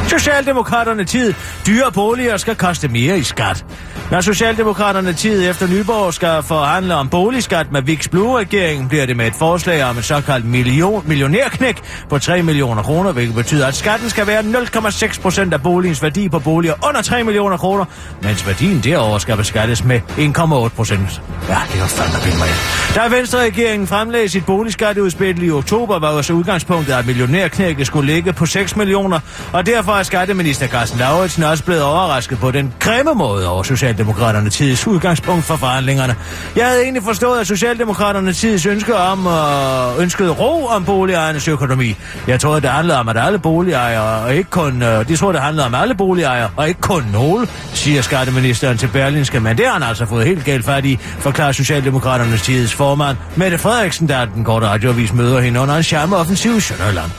[0.08, 1.34] Socialdemokraterne tid.
[1.66, 3.64] Dyre boliger skal koste mere i skat.
[4.10, 9.26] Når Socialdemokraterne tid efter Nyborg skal forhandle om boligskat med Viks Blue-regeringen, bliver det med
[9.26, 14.10] et forslag om et såkaldt million, millionærknæk på 3 millioner kroner, hvilket betyder, at skatten
[14.10, 17.84] skal være 0,6 procent af boligens værdi på boliger under 3 millioner kroner,
[18.22, 21.22] mens værdien derover skal beskattes med 1,8 procent.
[21.48, 22.48] Ja, det er fandme bildt mig.
[22.94, 28.46] Da Venstre-regeringen fremlagde sit boligskatteudspil i oktober, var også udgangspunktet, at millionærknækket skulle ligge på
[28.46, 29.20] 6 millioner,
[29.52, 34.03] og derfor er skatteminister Carsten Lauritsen også blevet overrasket på den grimme måde over Socialdemokraterne
[34.50, 36.16] tids udgangspunkt for forhandlingerne.
[36.56, 41.96] Jeg havde egentlig forstået, at Socialdemokraterne tids ønske om, øh, ønskede ro om boligejernes økonomi.
[42.26, 45.42] Jeg troede, det handlede om, at alle boligejere, og ikke kun, øh, de troede, det
[45.42, 49.72] handlede om alle boligejere, og ikke kun nogle, siger skatteministeren til Berlinske, men det har
[49.72, 54.44] han altså fået helt galt fat i, forklarer Socialdemokraternes tids formand, Mette Frederiksen, der den
[54.44, 57.10] korte radioavis møder hende under en charmeoffensiv i Sønderjylland.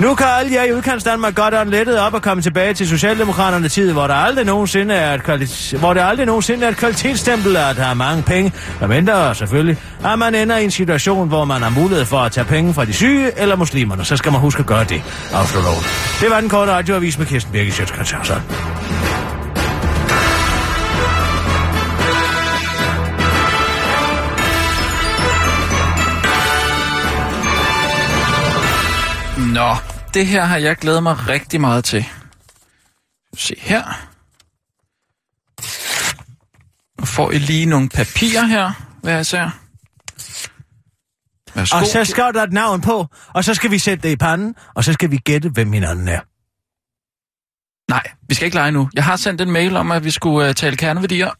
[0.00, 2.88] Nu kan alle jer i udkants Danmark godt og lettet op og komme tilbage til
[2.88, 6.76] Socialdemokraterne tid, hvor der aldrig nogensinde er et, kvalit- hvor der aldrig nogensinde er et
[6.76, 8.52] kvalitetsstempel, at der er mange penge.
[8.80, 12.32] Der venter selvfølgelig, at man ender i en situation, hvor man har mulighed for at
[12.32, 14.04] tage penge fra de syge eller muslimerne.
[14.04, 15.02] Så skal man huske at gøre det,
[15.32, 15.82] afslutter hun.
[16.20, 18.14] Det var den korte radioavis med Kirsten Birgit Sjøtskrets
[29.54, 29.76] Nå,
[30.14, 32.04] det her har jeg glædet mig rigtig meget til.
[33.36, 33.82] Se her.
[36.99, 39.50] Nu får I lige nogle papirer her, hvad jeg ser.
[41.54, 41.78] Værsgo.
[41.78, 44.54] Og så skal der et navn på, og så skal vi sætte det i panden,
[44.74, 46.20] og så skal vi gætte, hvem hinanden er.
[47.90, 48.88] Nej, vi skal ikke lege nu.
[48.94, 51.30] Jeg har sendt en mail om, at vi skulle uh, tale kerneværdier.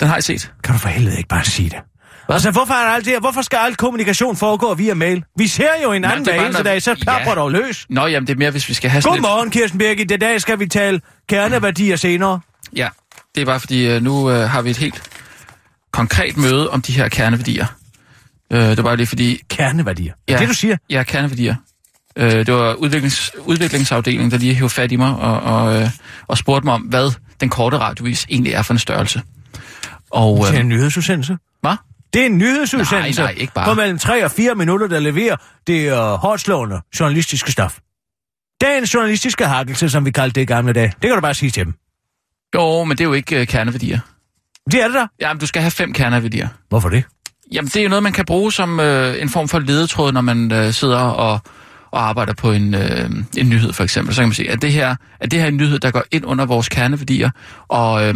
[0.00, 0.52] Den har I set.
[0.64, 1.78] Kan du for helvede ikke bare sige det?
[2.26, 2.34] Hvad?
[2.34, 3.20] Altså, hvorfor, er alt det her?
[3.20, 5.24] hvorfor skal al kommunikation foregå via mail?
[5.38, 6.96] Vi ser jo det er hver eneste dag, så Ja.
[7.02, 7.86] plapper dog løs.
[7.90, 10.10] Nå, jamen det er mere, hvis vi skal have Godmorgen, Kirsten Birgit.
[10.10, 12.40] I dag skal vi tale kerneværdier senere.
[12.70, 12.78] lidt...
[12.78, 12.88] Ja,
[13.34, 15.02] det er bare fordi, uh, nu uh, har vi et helt
[15.92, 17.66] konkret møde om de her kerneværdier.
[18.54, 19.40] Uh, det var bare lige fordi...
[19.48, 20.12] Kerneværdier.
[20.28, 20.38] Ja.
[20.38, 20.76] Det, du siger.
[20.90, 21.54] Ja, kerneværdier.
[22.20, 25.88] Uh, det var udviklings, udviklingsafdelingen, der lige hævde fat i mig og, og, uh,
[26.26, 27.10] og spurgte mig om, hvad
[27.40, 29.22] den korte radiovis egentlig er for en størrelse.
[30.10, 31.36] Og, Det er en nyhedsudsendelse.
[31.60, 31.76] hvad?
[32.12, 33.64] Det er en nyhedsudsendelse Nej, nej, ikke bare.
[33.64, 37.78] på mellem 3 og 4 minutter, der leverer det uh, hårdslående journalistiske stof.
[38.60, 40.86] Dagens journalistiske hakkelse, som vi kaldte det i gamle dage.
[40.86, 41.74] Det kan du bare sige til dem.
[42.54, 43.98] Jo, men det er jo ikke uh, kerneværdier.
[44.70, 45.06] Det er det der.
[45.20, 46.48] Jamen, du skal have fem kerneværdier.
[46.68, 47.04] Hvorfor det?
[47.52, 50.20] Jamen, det er jo noget, man kan bruge som øh, en form for ledetråd, når
[50.20, 51.40] man øh, sidder og,
[51.90, 54.14] og arbejder på en, øh, en nyhed, for eksempel.
[54.14, 56.04] Så kan man sige, at det her at det her er en nyhed, der går
[56.10, 57.30] ind under vores kerneværdier,
[57.68, 58.14] og øh,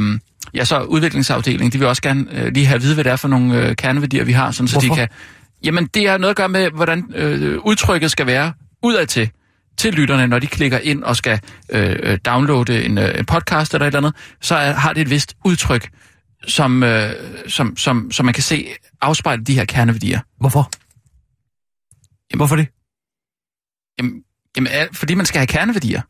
[0.55, 3.17] ja, så udviklingsafdelingen, de vil også gerne øh, lige have at vide, hvad det er
[3.17, 4.95] for nogle øh, kerneværdier, vi har, sådan, så Hvorfor?
[4.95, 5.09] de kan...
[5.65, 9.31] Jamen, det har noget at gøre med, hvordan øh, udtrykket skal være udadtil
[9.79, 13.75] til lytterne, når de klikker ind og skal øh, øh, downloade en, øh, en podcast
[13.75, 15.91] eller et eller andet, så er, har det et vist udtryk,
[16.47, 17.13] som, øh,
[17.49, 18.69] som, som, som man kan se
[19.01, 20.21] afspejle de her kerneværdier.
[20.41, 20.71] Hvorfor?
[22.31, 22.69] Jamen- Hvorfor det?
[23.99, 24.25] Jamen,
[24.57, 26.03] jamen fordi man skal have kerneværdier.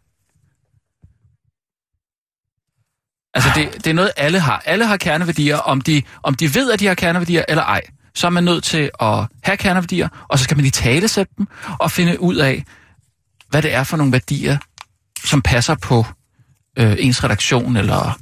[3.35, 4.63] Altså, det, det er noget, alle har.
[4.67, 7.83] Alle har kerneværdier, om de, om de ved, at de har kerneværdier eller ej.
[8.15, 11.33] Så er man nødt til at have kerneværdier, og så skal man i tale sætte
[11.39, 11.47] dem,
[11.79, 12.65] og finde ud af,
[13.51, 14.59] hvad det er for nogle værdier,
[15.25, 16.07] som passer på
[16.79, 18.19] øh, ens redaktion, eller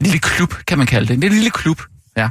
[0.00, 1.24] en lille klub, kan man kalde det.
[1.24, 1.82] En lille klub,
[2.16, 2.28] ja.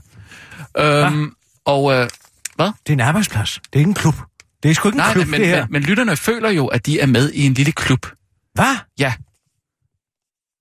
[0.77, 1.31] Øhm,
[1.65, 2.09] og, øh,
[2.55, 2.65] hvad?
[2.65, 3.53] Det er en arbejdsplads.
[3.53, 4.15] Det er ikke en klub.
[4.63, 5.61] Det er sgu ikke en Nej, klub, men, det her.
[5.61, 8.05] men, men lytterne føler jo, at de er med i en lille klub.
[8.53, 8.75] Hvad?
[8.99, 9.13] Ja.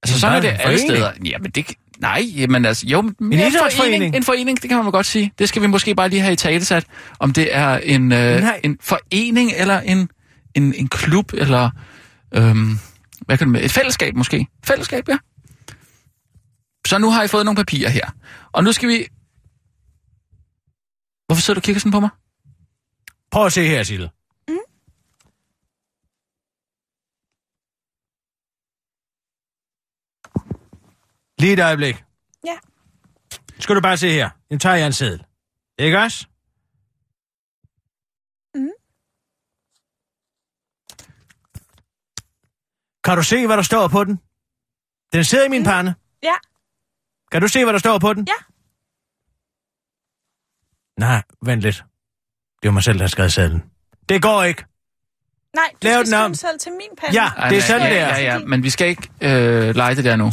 [0.02, 0.90] Altså, Men sådan er det en alle forening.
[0.90, 1.12] steder.
[1.24, 1.66] Jamen, det...
[1.98, 4.16] Nej, jamen altså, jo, en idrætsforening.
[4.16, 5.32] En forening, det kan man godt sige.
[5.38, 6.84] Det skal vi måske bare lige have i talesat,
[7.18, 8.60] om det er en, øh, Nej.
[8.64, 10.08] en forening, eller en,
[10.56, 11.70] en, en klub, eller
[12.34, 12.78] øhm,
[13.26, 13.64] hvad kan det med?
[13.64, 14.46] Et fællesskab måske.
[14.64, 15.18] Fællesskab, ja.
[16.86, 18.10] Så nu har I fået nogle papirer her.
[18.52, 19.06] Og nu skal vi...
[21.26, 22.10] Hvorfor sidder du og kigger sådan på mig?
[23.30, 24.10] Prøv at se her, Sille.
[24.48, 24.56] Mm.
[31.38, 32.04] Lige et øjeblik.
[32.46, 32.56] Ja.
[33.58, 34.30] Skal du bare se her.
[34.50, 35.24] Nu tager jeg en seddel.
[35.78, 36.26] Ikke også?
[43.06, 44.20] Kan du se, hvad der står på den?
[45.12, 45.94] Den sidder i min pande.
[46.22, 46.32] Ja.
[47.32, 48.26] Kan du se, hvad der står på den?
[48.28, 48.32] Ja.
[51.00, 51.84] Nej, vent lidt.
[52.62, 53.62] Det var mig selv, der har skrevet sedlen.
[54.08, 54.64] Det går ikke.
[55.54, 56.34] Nej, du Lav skal den om.
[56.34, 57.22] skrive selv til min pande.
[57.22, 58.06] Ja, det er sådan, ja, det er.
[58.18, 60.30] Ja, ja, men vi skal ikke øh, lege det der nu.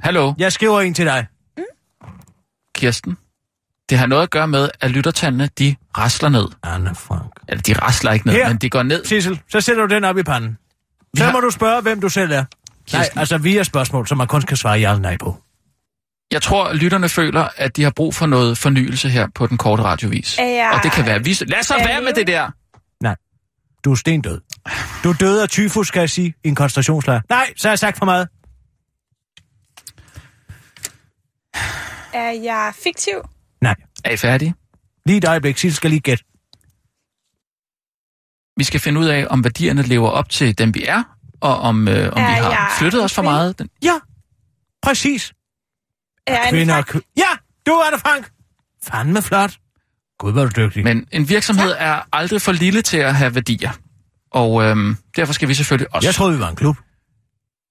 [0.00, 0.34] Hallo?
[0.38, 1.26] Jeg skriver en til dig.
[2.74, 3.16] Kirsten.
[3.88, 6.48] Det har noget at gøre med, at lyttertallene, de rasler ned.
[6.62, 7.32] Anne Frank.
[7.48, 8.48] Eller de rasler ikke ned, Her.
[8.48, 9.04] men de går ned.
[9.04, 10.58] Sissel, så sætter du den op i panden.
[11.16, 12.36] Så har- må du spørge, hvem du selv er.
[12.36, 12.44] Nej,
[12.86, 13.18] Kirsten.
[13.18, 15.36] altså via spørgsmål, som man kun kan svare ja eller nej på.
[16.32, 19.58] Jeg tror, at lytterne føler, at de har brug for noget fornyelse her på den
[19.58, 20.38] korte radiovis.
[20.38, 21.24] Jeg- Og det kan være...
[21.24, 21.36] Vi...
[21.46, 22.50] Lad så være med det der!
[23.84, 24.40] Du er stendød.
[25.04, 27.20] Du er død af tyfus, skal jeg sige, i en koncentrationslejr.
[27.28, 28.28] Nej, så har jeg sagt for meget.
[32.14, 33.14] Er jeg fiktiv?
[33.60, 33.74] Nej.
[34.04, 34.54] Er I færdige?
[35.06, 36.24] Lige et øjeblik, Sissel skal lige gætte.
[38.56, 41.02] Vi skal finde ud af, om værdierne lever op til dem, vi er,
[41.40, 43.58] og om, øh, om Er vi har jeg flyttet os for meget.
[43.58, 43.68] Den...
[43.82, 43.94] Ja,
[44.82, 45.32] præcis.
[46.26, 47.04] Er Kvinder og Frank?
[47.04, 47.36] kv- Ja,
[47.66, 48.30] du er det, Frank.
[48.84, 49.52] Fandme flot.
[50.18, 50.84] Gud, hvor er du dygtig.
[50.84, 53.70] Men en virksomhed er aldrig for lille til at have værdier.
[54.30, 56.08] Og øhm, derfor skal vi selvfølgelig også...
[56.08, 56.76] Jeg troede, vi var en klub.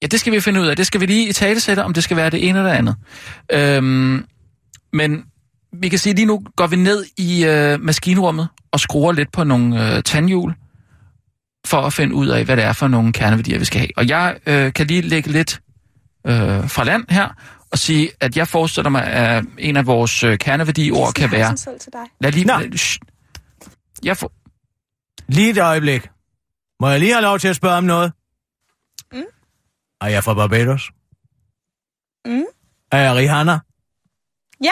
[0.01, 0.75] Ja, det skal vi finde ud af.
[0.75, 2.77] Det skal vi lige i tale sætte, om det skal være det ene eller det
[2.77, 2.95] andet.
[3.51, 4.25] Øhm,
[4.93, 5.23] men
[5.81, 9.43] vi kan sige, lige nu går vi ned i øh, maskinrummet og skruer lidt på
[9.43, 10.53] nogle øh, tandhjul.
[11.65, 13.89] For at finde ud af, hvad det er for nogle kerneværdier, vi skal have.
[13.97, 15.61] Og jeg øh, kan lige lægge lidt
[16.27, 17.29] øh, fra land her
[17.71, 21.57] og sige, at jeg forestiller mig, at en af vores øh, kerneværdiord kan være...
[21.57, 22.05] Selv til dig.
[22.21, 22.45] Lad lige...
[22.45, 22.77] Nå.
[24.03, 24.31] Jeg får...
[25.27, 26.09] Lige et øjeblik.
[26.79, 28.13] Må jeg lige have lov til at spørge om noget?
[29.13, 29.23] Mm.
[30.01, 30.91] Er jeg fra Barbados?
[32.25, 32.43] Mm.
[32.91, 33.59] Er jeg Rihanna?
[34.63, 34.71] Ja,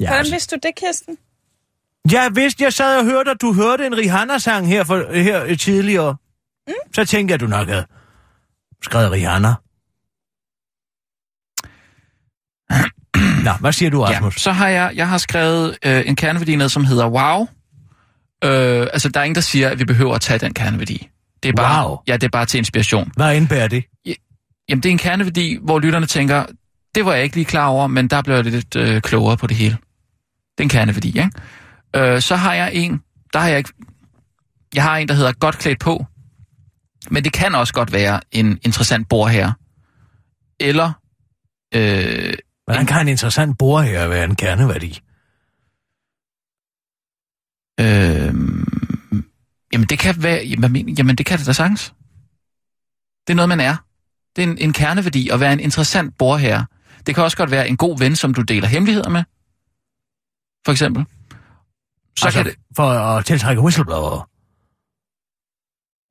[0.00, 0.34] Ja, hvordan altså.
[0.34, 1.18] vidste du det, Kirsten?
[2.12, 6.16] Jeg vidste, jeg sad og hørte, at du hørte en Rihanna-sang her, for, her tidligere.
[6.68, 6.72] Mm.
[6.94, 7.86] Så tænkte jeg, du nok havde
[8.82, 9.54] skrevet Rihanna.
[13.44, 14.34] Nå, hvad siger du, Ja, Rasmus?
[14.40, 17.46] så har jeg, jeg har skrevet øh, en kerneværdi ned, som hedder wow.
[18.44, 21.08] Øh, altså, der er ingen, der siger, at vi behøver at tage den kerneværdi.
[21.42, 21.98] Det er bare, Wow.
[22.08, 23.12] Ja, det er bare til inspiration.
[23.16, 23.84] Hvad indebærer det?
[24.68, 26.44] Jamen, det er en kerneværdi, hvor lytterne tænker,
[26.94, 29.46] det var jeg ikke lige klar over, men der blev jeg lidt øh, klogere på
[29.46, 29.76] det hele.
[30.58, 31.30] Det er en kerneværdi, ikke?
[31.96, 33.72] Øh, så har jeg en, der har jeg ikke...
[34.74, 36.06] Jeg har en, der hedder godt klædt på,
[37.10, 39.52] men det kan også godt være en interessant bor her.
[40.60, 40.92] Eller...
[41.74, 42.34] Øh,
[42.64, 45.00] Hvordan kan en interessant bor her være en kerneværdi?
[47.80, 48.34] øh,
[49.72, 50.46] jamen, det kan være...
[50.46, 51.94] Jamen, jamen, det kan det da sagtens.
[53.26, 53.76] Det er noget, man er.
[54.36, 56.64] Det er en, en kerneværdi at være en interessant bor her.
[57.06, 59.24] Det kan også godt være en god ven, som du deler hemmeligheder med.
[60.64, 61.04] For eksempel.
[62.18, 62.54] Så altså, kan det...
[62.76, 64.28] for at tiltrække whistleblower.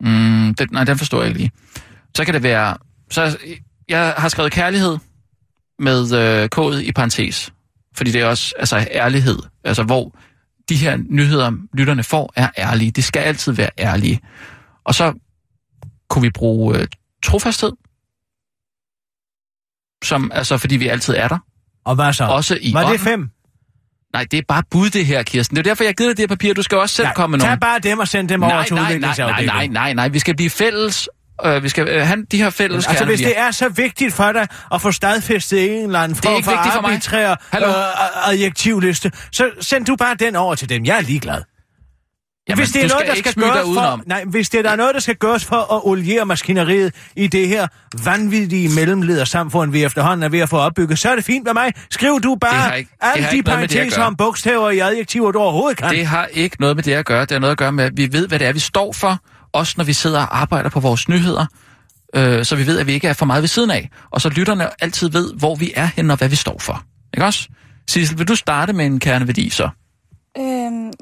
[0.04, 1.52] Mm, det, nej, den forstår jeg ikke lige.
[2.16, 2.78] Så kan det være...
[3.12, 3.38] Så
[3.90, 4.98] jeg har skrevet kærlighed
[5.80, 7.54] med øh, kodet i parentes.
[7.96, 9.40] Fordi det er også altså, ærlighed.
[9.64, 10.16] Altså, hvor
[10.70, 12.92] de her nyheder, lytterne får, er ærlige.
[12.92, 14.20] De skal altid være ærlige.
[14.84, 15.14] Og så
[16.10, 16.88] kunne vi bruge øh,
[17.24, 17.72] trofasthed.
[20.04, 21.38] Som, altså, fordi vi altid er der.
[21.86, 22.26] Og hvad så?
[22.26, 23.00] Også i Var det ånden.
[23.00, 23.30] fem?
[24.14, 25.56] Nej, det er bare bud, det her, Kirsten.
[25.58, 26.54] Det er derfor, jeg dig det her papir.
[26.54, 27.60] Du skal også selv Nej, komme med tag nogle.
[27.60, 29.72] bare dem og send dem over Nej, til nej, nej, nej, udviklingsafdelingen.
[29.74, 30.08] nej, nej, nej.
[30.08, 31.10] Vi skal blive fælles.
[31.46, 34.32] Øh, vi skal øh, have de her fælles Altså, hvis det er så vigtigt for
[34.32, 39.96] dig at få stadfæstet en eller anden form for arbitrær øh, adjektivliste, så send du
[39.96, 40.86] bare den over til dem.
[40.86, 41.42] Jeg er ligeglad.
[42.50, 44.76] Jamen, hvis det er noget, der skal gøres for, nej, hvis det er der er
[44.76, 47.68] noget, der skal gøres for at oliere maskineriet i det her
[48.06, 51.74] vanvittige mellemledersamfund, vi efterhånden er ved at få opbygget, så er det fint med mig.
[51.92, 55.90] Skriv du bare ikke- alle de parenteser om bogstaver i adjektiver, du overhovedet kan.
[55.90, 57.22] Det har ikke noget med det at gøre.
[57.22, 59.20] Det har noget at gøre med, at vi ved, hvad det er, vi står for.
[59.54, 61.46] Også når vi sidder og arbejder på vores nyheder.
[62.16, 63.90] Øh, så vi ved, at vi ikke er for meget ved siden af.
[64.12, 66.84] Og så lytterne altid ved, hvor vi er henne og hvad vi står for.
[67.14, 67.48] Ikke også?
[67.90, 69.70] Sissel, vil du starte med en kerneværdi så?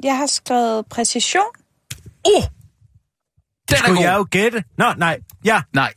[0.02, 1.42] Jeg har skrevet præcision.
[2.24, 2.42] Oh!
[2.42, 4.04] Den er Skulle god.
[4.04, 4.64] jeg jo gætte?
[4.78, 5.20] Nå, nej.
[5.44, 5.92] Ja, Nej.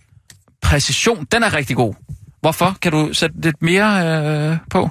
[0.61, 1.93] Præcision, den er rigtig god.
[2.41, 2.77] Hvorfor?
[2.81, 4.07] Kan du sætte lidt mere
[4.51, 4.89] øh, på?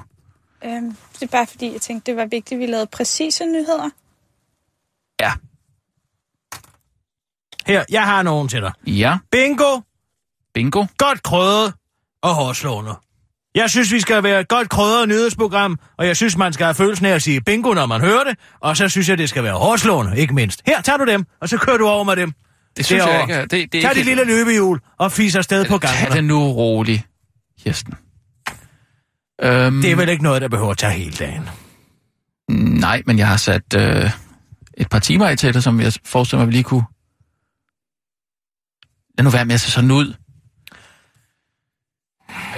[0.65, 3.89] Øhm, det er bare fordi, jeg tænkte, det var vigtigt, at vi lavede præcise nyheder.
[5.21, 5.31] Ja.
[7.65, 8.71] her, jeg har nogen til dig.
[8.87, 9.17] Ja.
[9.31, 9.81] Bingo,
[10.53, 10.85] Bingo.
[10.97, 11.73] godt krødret
[12.21, 12.95] og hårdslående.
[13.55, 16.73] Jeg synes, vi skal være et godt krødret nyhedsprogram, og jeg synes, man skal have
[16.75, 19.43] følelsen af at sige bingo, når man hører det, og så synes jeg, det skal
[19.43, 20.61] være hårdslående, ikke mindst.
[20.65, 22.33] Her, tager du dem, og så kører du over med dem.
[22.77, 23.13] Det synes Derovre.
[23.13, 23.33] jeg ikke.
[23.33, 26.11] er- Det, det er Tag ikke dit lille løbehjul og fis afsted på Tag gangen.
[26.17, 27.07] det nu roligt,
[27.63, 27.93] Kirsten.
[29.41, 31.49] Øhm, Det er vel ikke noget, der behøver at tage hele dagen.
[32.79, 34.09] Nej, men jeg har sat øh,
[34.77, 36.83] et par timer i til det, som jeg forestiller mig, vi lige kunne...
[39.17, 40.13] Lad nu være med at se sådan ud.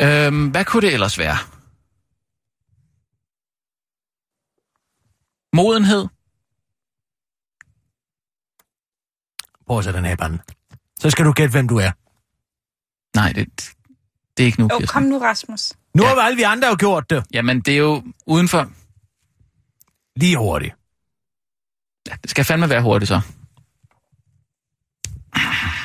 [0.02, 1.38] Øhm, hvad kunne det ellers være?
[5.56, 6.08] Modenhed?
[9.68, 10.38] Prøv at sætte den her.
[11.00, 11.92] Så skal du gætte, hvem du er.
[13.16, 13.74] Nej, det,
[14.38, 14.88] det er ikke nu, Åh, Kirsten.
[14.88, 15.74] kom nu, Rasmus.
[15.94, 16.10] Nu Ja.
[16.10, 17.26] har alle vi andre jo gjort det.
[17.34, 18.72] Jamen, det er jo uden for...
[20.16, 20.76] Lige hurtigt.
[22.08, 23.22] Ja, det skal fandme være hurtigt, så.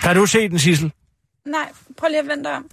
[0.02, 0.92] Kan du se den, Sissel?
[1.44, 2.70] Nej, prøv lige at vente om.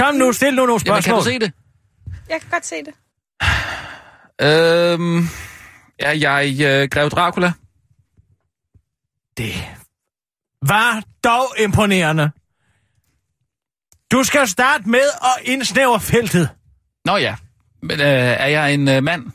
[0.00, 1.18] Kom nu, stil nu nogle Jamen, kan spørgsmål.
[1.18, 1.52] du se det?
[2.28, 2.94] Jeg kan godt se det.
[4.42, 5.28] Øhm,
[5.98, 7.52] er jeg øh, Grev Dracula?
[9.36, 9.54] Det
[10.62, 12.30] var dog imponerende.
[14.12, 16.48] Du skal starte med at indsnævre feltet.
[17.04, 17.36] Nå ja.
[17.82, 19.26] Men øh, er jeg en øh, mand?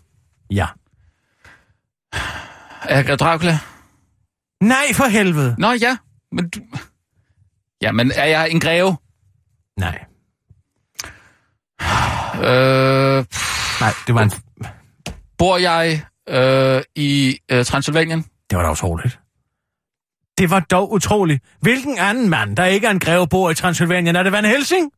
[0.51, 0.68] Ja.
[2.84, 3.59] Er jeg Grev Dracula?
[4.61, 5.55] Nej, for helvede.
[5.57, 5.97] Nå ja,
[6.32, 6.59] men du...
[7.82, 8.97] Jamen, er jeg en greve?
[9.78, 10.05] Nej.
[12.44, 14.32] Øh, pff, Nej, det var en...
[15.38, 18.26] bor jeg øh, i øh, Transylvanien?
[18.50, 19.20] Det var da utroligt.
[20.38, 21.44] Det var dog utroligt.
[21.62, 24.16] Hvilken anden mand, der ikke er en greve, bor i Transylvanien?
[24.16, 24.92] Er det Van Helsing?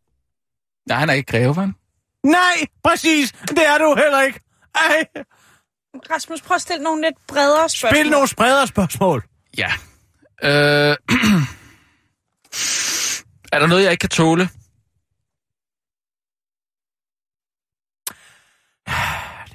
[0.88, 1.74] Nej, han er ikke greve, vel?
[2.24, 3.32] Nej, præcis.
[3.32, 4.40] Det er du heller ikke.
[4.76, 5.06] Ej.
[6.12, 8.02] Rasmus, prøv at stille nogle lidt bredere spørgsmål.
[8.02, 9.24] Spil nogle spredere spørgsmål.
[9.58, 9.72] Ja.
[10.44, 10.50] Øh,
[13.54, 14.50] er der noget, jeg ikke kan tåle?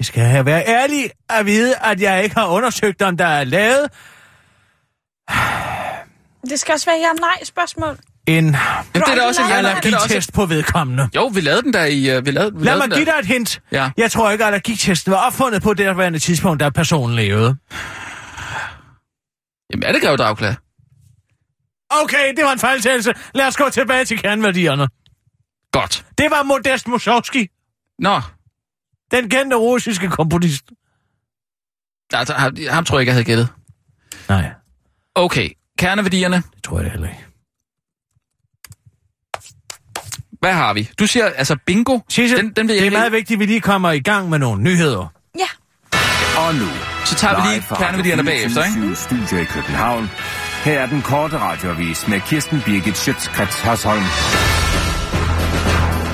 [0.02, 3.44] Det skal jeg være ærlig at vide, at jeg ikke har undersøgt, om der er
[3.44, 3.88] lavet
[6.50, 7.96] Det skal også være ja-nej spørgsmål.
[8.26, 8.56] en Jamen,
[8.94, 9.88] det er da også en er da også...
[9.88, 11.08] allergitest på vedkommende.
[11.14, 12.18] Jo, vi lavede den der i...
[12.18, 13.60] Uh, vi lavede, vi Lad mig give dig et hint.
[13.72, 13.90] Ja.
[13.96, 17.56] Jeg tror ikke, at allergitesten var opfundet på det derværende tidspunkt, da personen levede.
[19.70, 20.56] Jamen, er det Greve Dragklar?
[22.02, 23.14] Okay, det var en fejltagelse.
[23.34, 24.88] Lad os gå tilbage til kernværdierne.
[25.72, 26.04] Godt.
[26.18, 27.50] Det var Modest Mussorgsky,
[27.98, 28.20] Nå,
[29.12, 30.64] den kendte russiske komponist.
[32.12, 33.48] altså, ham, ham tror jeg ikke, jeg havde gættet.
[34.28, 34.50] Nej,
[35.14, 36.36] Okay, kerneværdierne.
[36.36, 37.24] det tror jeg heller ikke.
[40.40, 40.90] Hvad har vi?
[40.98, 41.98] Du siger, altså bingo.
[42.08, 42.96] Sisse, den, den vil det jeg er ikke...
[42.96, 45.12] meget vigtigt, at vi lige kommer i gang med nogle nyheder.
[45.38, 45.46] Ja.
[46.38, 46.66] Og nu,
[47.04, 48.92] Så tager vi lige kerneværdierne bagefter, ikke?
[48.92, 50.10] 24syv Studio i København.
[50.64, 54.02] Her er den korte radiovis med Kirsten Birgit Schøtzgrads Hasholm.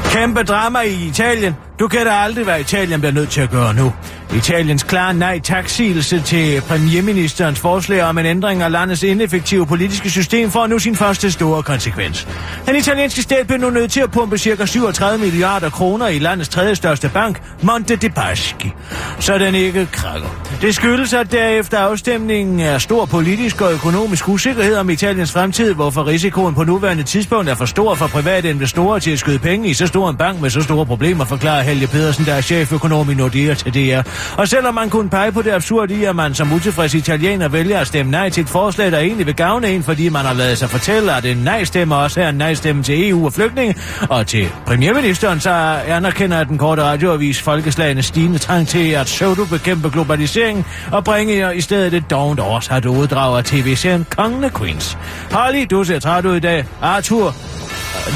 [0.09, 1.57] Kæmpe drama i Italien.
[1.81, 3.93] Du kan da aldrig, hvad Italien bliver nødt til at gøre nu.
[4.37, 10.51] Italiens klare nej taksigelse til premierministerens forslag om en ændring af landets ineffektive politiske system
[10.51, 12.29] får nu sin første store konsekvens.
[12.67, 14.67] Den italienske stat bliver nu nødt til at pumpe ca.
[14.67, 18.73] 37 milliarder kroner i landets tredje største bank, Monte dei Paschi,
[19.21, 20.29] så den ikke krakker.
[20.61, 25.75] Det skyldes, at der efter afstemningen er stor politisk og økonomisk usikkerhed om Italiens fremtid,
[25.75, 29.69] hvorfor risikoen på nuværende tidspunkt er for stor for private investorer til at skyde penge
[29.69, 33.11] i så stor en bank med så store problemer, forklarer Helge Pedersen, der er cheføkonom
[33.11, 34.03] i Nordea til DR.
[34.37, 37.81] Og selvom man kunne pege på det absurde i, at man som utilfreds italiener vælger
[37.81, 40.59] at stemme nej til et forslag, der egentlig vil gavne en, fordi man har lavet
[40.59, 43.75] sig fortælle, at en nej-stemme også er en nej-stemme til EU og flygtninge,
[44.09, 45.51] og til premierministeren, så
[45.89, 51.61] anerkender den korte radioavis folkeslagene stigende trang til at pseudo-bekæmpe globaliseringen og bringe jer i
[51.61, 54.99] stedet et dovent årsat uddrag af tv-serien Kongene Queens.
[55.31, 56.65] Holly, du ser træt ud i dag.
[56.83, 57.35] Arthur,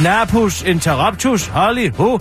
[0.03, 2.18] Napus Interruptus, Holly, ho,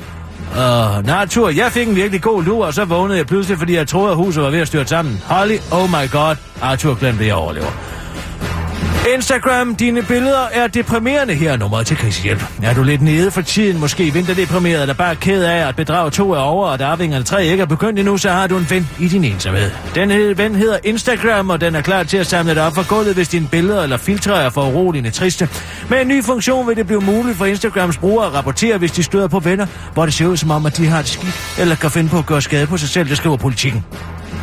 [0.51, 3.87] Uh, natur, jeg fik en virkelig god lur, og så vågnede jeg pludselig, fordi jeg
[3.87, 5.21] troede, at huset var ved at styrte sammen.
[5.25, 8.00] Holly, oh my god, Arthur glemte, at jeg overlever.
[9.07, 12.43] Instagram, dine billeder er deprimerende her er nummeret til krisehjælp.
[12.63, 16.31] Er du lidt nede for tiden, måske vinterdeprimeret, eller bare ked af, at bedrag to
[16.31, 18.89] er over, og at arvingerne tre ikke er begyndt endnu, så har du en ven
[18.99, 19.71] i din ensomhed.
[19.95, 22.87] Den hed- ven hedder Instagram, og den er klar til at samle dig op for
[22.87, 25.49] gulvet, hvis dine billeder eller filtre er for uroligende triste.
[25.89, 29.03] Med en ny funktion vil det blive muligt for Instagrams brugere at rapportere, hvis de
[29.03, 31.75] støder på venner, hvor det ser ud som om, at de har det skidt, eller
[31.75, 33.83] kan finde på at gøre skade på sig selv, det skriver politikken.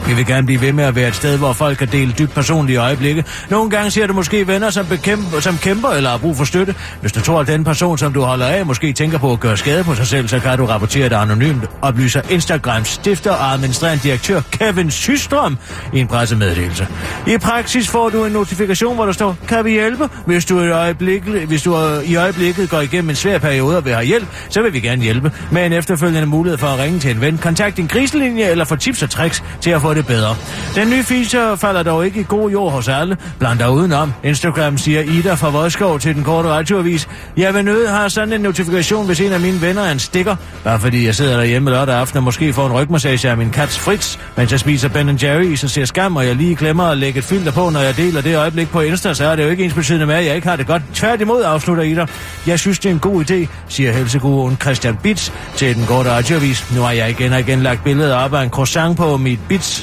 [0.09, 2.35] Vi vil gerne blive ved med at være et sted, hvor folk kan dele dybt
[2.35, 3.25] personlige øjeblikke.
[3.51, 6.75] Nogle gange ser du måske venner, som, bekæmper, som kæmper eller har brug for støtte.
[7.01, 9.57] Hvis du tror, at den person, som du holder af, måske tænker på at gøre
[9.57, 14.03] skade på sig selv, så kan du rapportere det anonymt, oplyser Instagrams stifter og administrerende
[14.03, 15.59] direktør Kevin Systrøm
[15.93, 16.87] i en pressemeddelelse.
[17.27, 20.09] I praksis får du en notifikation, hvor der står, kan vi hjælpe?
[20.27, 23.95] Hvis du, i øjeblikket, hvis du i øjeblikket går igennem en svær periode og vil
[23.95, 25.33] have hjælp, så vil vi gerne hjælpe.
[25.51, 28.77] Med en efterfølgende mulighed for at ringe til en ven, kontakt din kriselinje eller få
[28.77, 30.37] tips og tricks til at få det bedre.
[30.75, 33.17] Den nye feature falder dog ikke i god jord hos alle.
[33.39, 34.13] Blandt der udenom.
[34.25, 37.09] Instagram siger Ida fra Vodskov til den korte radioavis.
[37.37, 40.37] Jeg vil nødt have sådan en notifikation, hvis en af mine venner er en stikker.
[40.65, 43.79] Bare fordi jeg sidder derhjemme lørdag aften og måske får en rygmassage af min kats
[43.79, 47.19] Fritz, mens jeg spiser Ben Jerry, så ser skam, og jeg lige glemmer at lægge
[47.19, 49.65] et filter på, når jeg deler det øjeblik på Insta, så er det jo ikke
[49.65, 50.83] ens betydende med, at jeg ikke har det godt.
[50.95, 52.07] Tværtimod afslutter Ida.
[52.47, 56.73] Jeg synes, det er en god idé, siger helseguruen Christian Bits til den korte radioavis.
[56.75, 59.39] Nu har jeg igen og igen lagt billeder op af en croissant på mit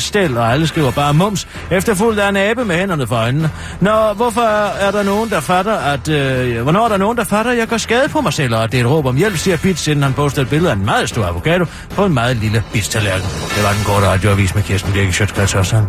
[0.05, 1.47] stel, og alle skriver bare mums.
[1.71, 3.49] Efterfulgt af en abe med hænderne for øjnene.
[3.79, 4.41] Nå, hvorfor
[4.79, 6.09] er der nogen, der fatter, at...
[6.09, 8.63] Øh, hvornår er der nogen, der fatter, at jeg gør skade på mig selv, og
[8.63, 10.75] at det er et råb om hjælp, siger Bits, inden han poster et billede af
[10.75, 13.27] en meget stor avocado på en meget lille Bits-tallerken.
[13.55, 15.81] Det var den korte radioavis med Kirsten Birke Sjøtskrets også.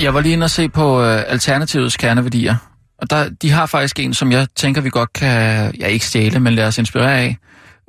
[0.00, 2.69] Jeg var lige inde og se på øh, Alternativets kerneværdier.
[3.00, 6.40] Og der, de har faktisk en, som jeg tænker, vi godt kan, ja ikke stjæle,
[6.40, 7.36] men lade os inspirere af.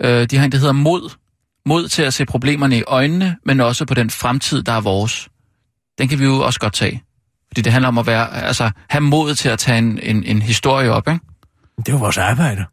[0.01, 1.09] Øh, de har en, der hedder mod.
[1.65, 5.29] Mod til at se problemerne i øjnene, men også på den fremtid, der er vores.
[5.97, 7.03] Den kan vi jo også godt tage.
[7.47, 10.41] Fordi det handler om at være, altså, have mod til at tage en, en, en
[10.41, 11.19] historie op, ikke?
[11.77, 12.65] Det er jo vores arbejde.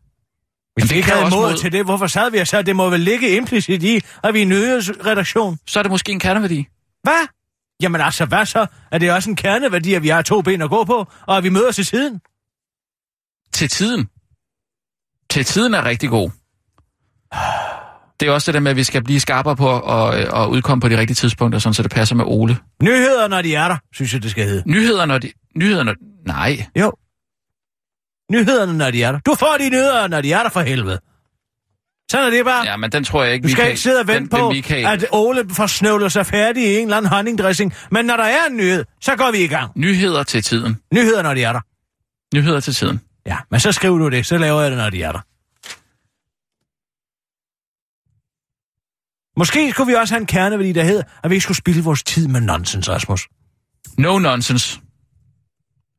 [0.75, 2.63] Hvis Men vi det ikke havde mod mod- til det, hvorfor sad vi og så?
[2.63, 5.59] Det må vel ligge implicit i, at vi er en nyhedsredaktion.
[5.67, 6.67] Så er det måske en kerneværdi.
[7.03, 7.29] Hvad?
[7.83, 8.67] Jamen altså, hvad så?
[8.91, 11.45] Er det også en kerneværdi, at vi har to ben at gå på, og at
[11.45, 12.21] vi møder til siden?
[13.53, 14.09] Til tiden.
[15.31, 16.31] Til tiden er rigtig god.
[18.21, 20.81] Det er også det der med, at vi skal blive skarpere på at, at udkomme
[20.81, 22.59] på de rigtige tidspunkter, sådan så det passer med Ole.
[22.83, 24.71] Nyheder, når de er der, synes jeg, det skal hedde.
[24.71, 25.33] Nyheder, når de...
[25.57, 25.95] Nyheder, når...
[26.27, 26.67] Nej.
[26.77, 26.93] Jo.
[28.33, 29.19] nyhederne, når de er der.
[29.19, 30.99] Du får de nyheder, når de er der for helvede.
[32.11, 32.65] Sådan er det bare.
[32.67, 33.71] Ja, men den tror jeg ikke, Du vi skal kan...
[33.71, 34.87] ikke sidde og vente den, på, den, kan...
[34.87, 37.75] at Ole får snøvlet sig færdig i en eller anden honningdressing.
[37.91, 39.73] Men når der er en nyhed, så går vi i gang.
[39.77, 40.81] Nyheder til tiden.
[40.95, 41.61] Nyheder, når de er der.
[42.35, 43.01] Nyheder til tiden.
[43.27, 45.21] Ja, men så skriver du det, så laver jeg det, når de er der.
[49.39, 52.03] Måske skulle vi også have en kerneværdi, der hedder, at vi ikke skulle spille vores
[52.03, 53.29] tid med nonsens, Rasmus.
[53.99, 54.81] No nonsense.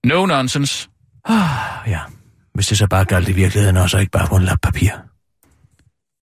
[0.05, 0.89] No nonsense.
[1.87, 1.99] Ja,
[2.53, 4.91] hvis det så bare galt i virkeligheden også, og ikke bare på en lap papir.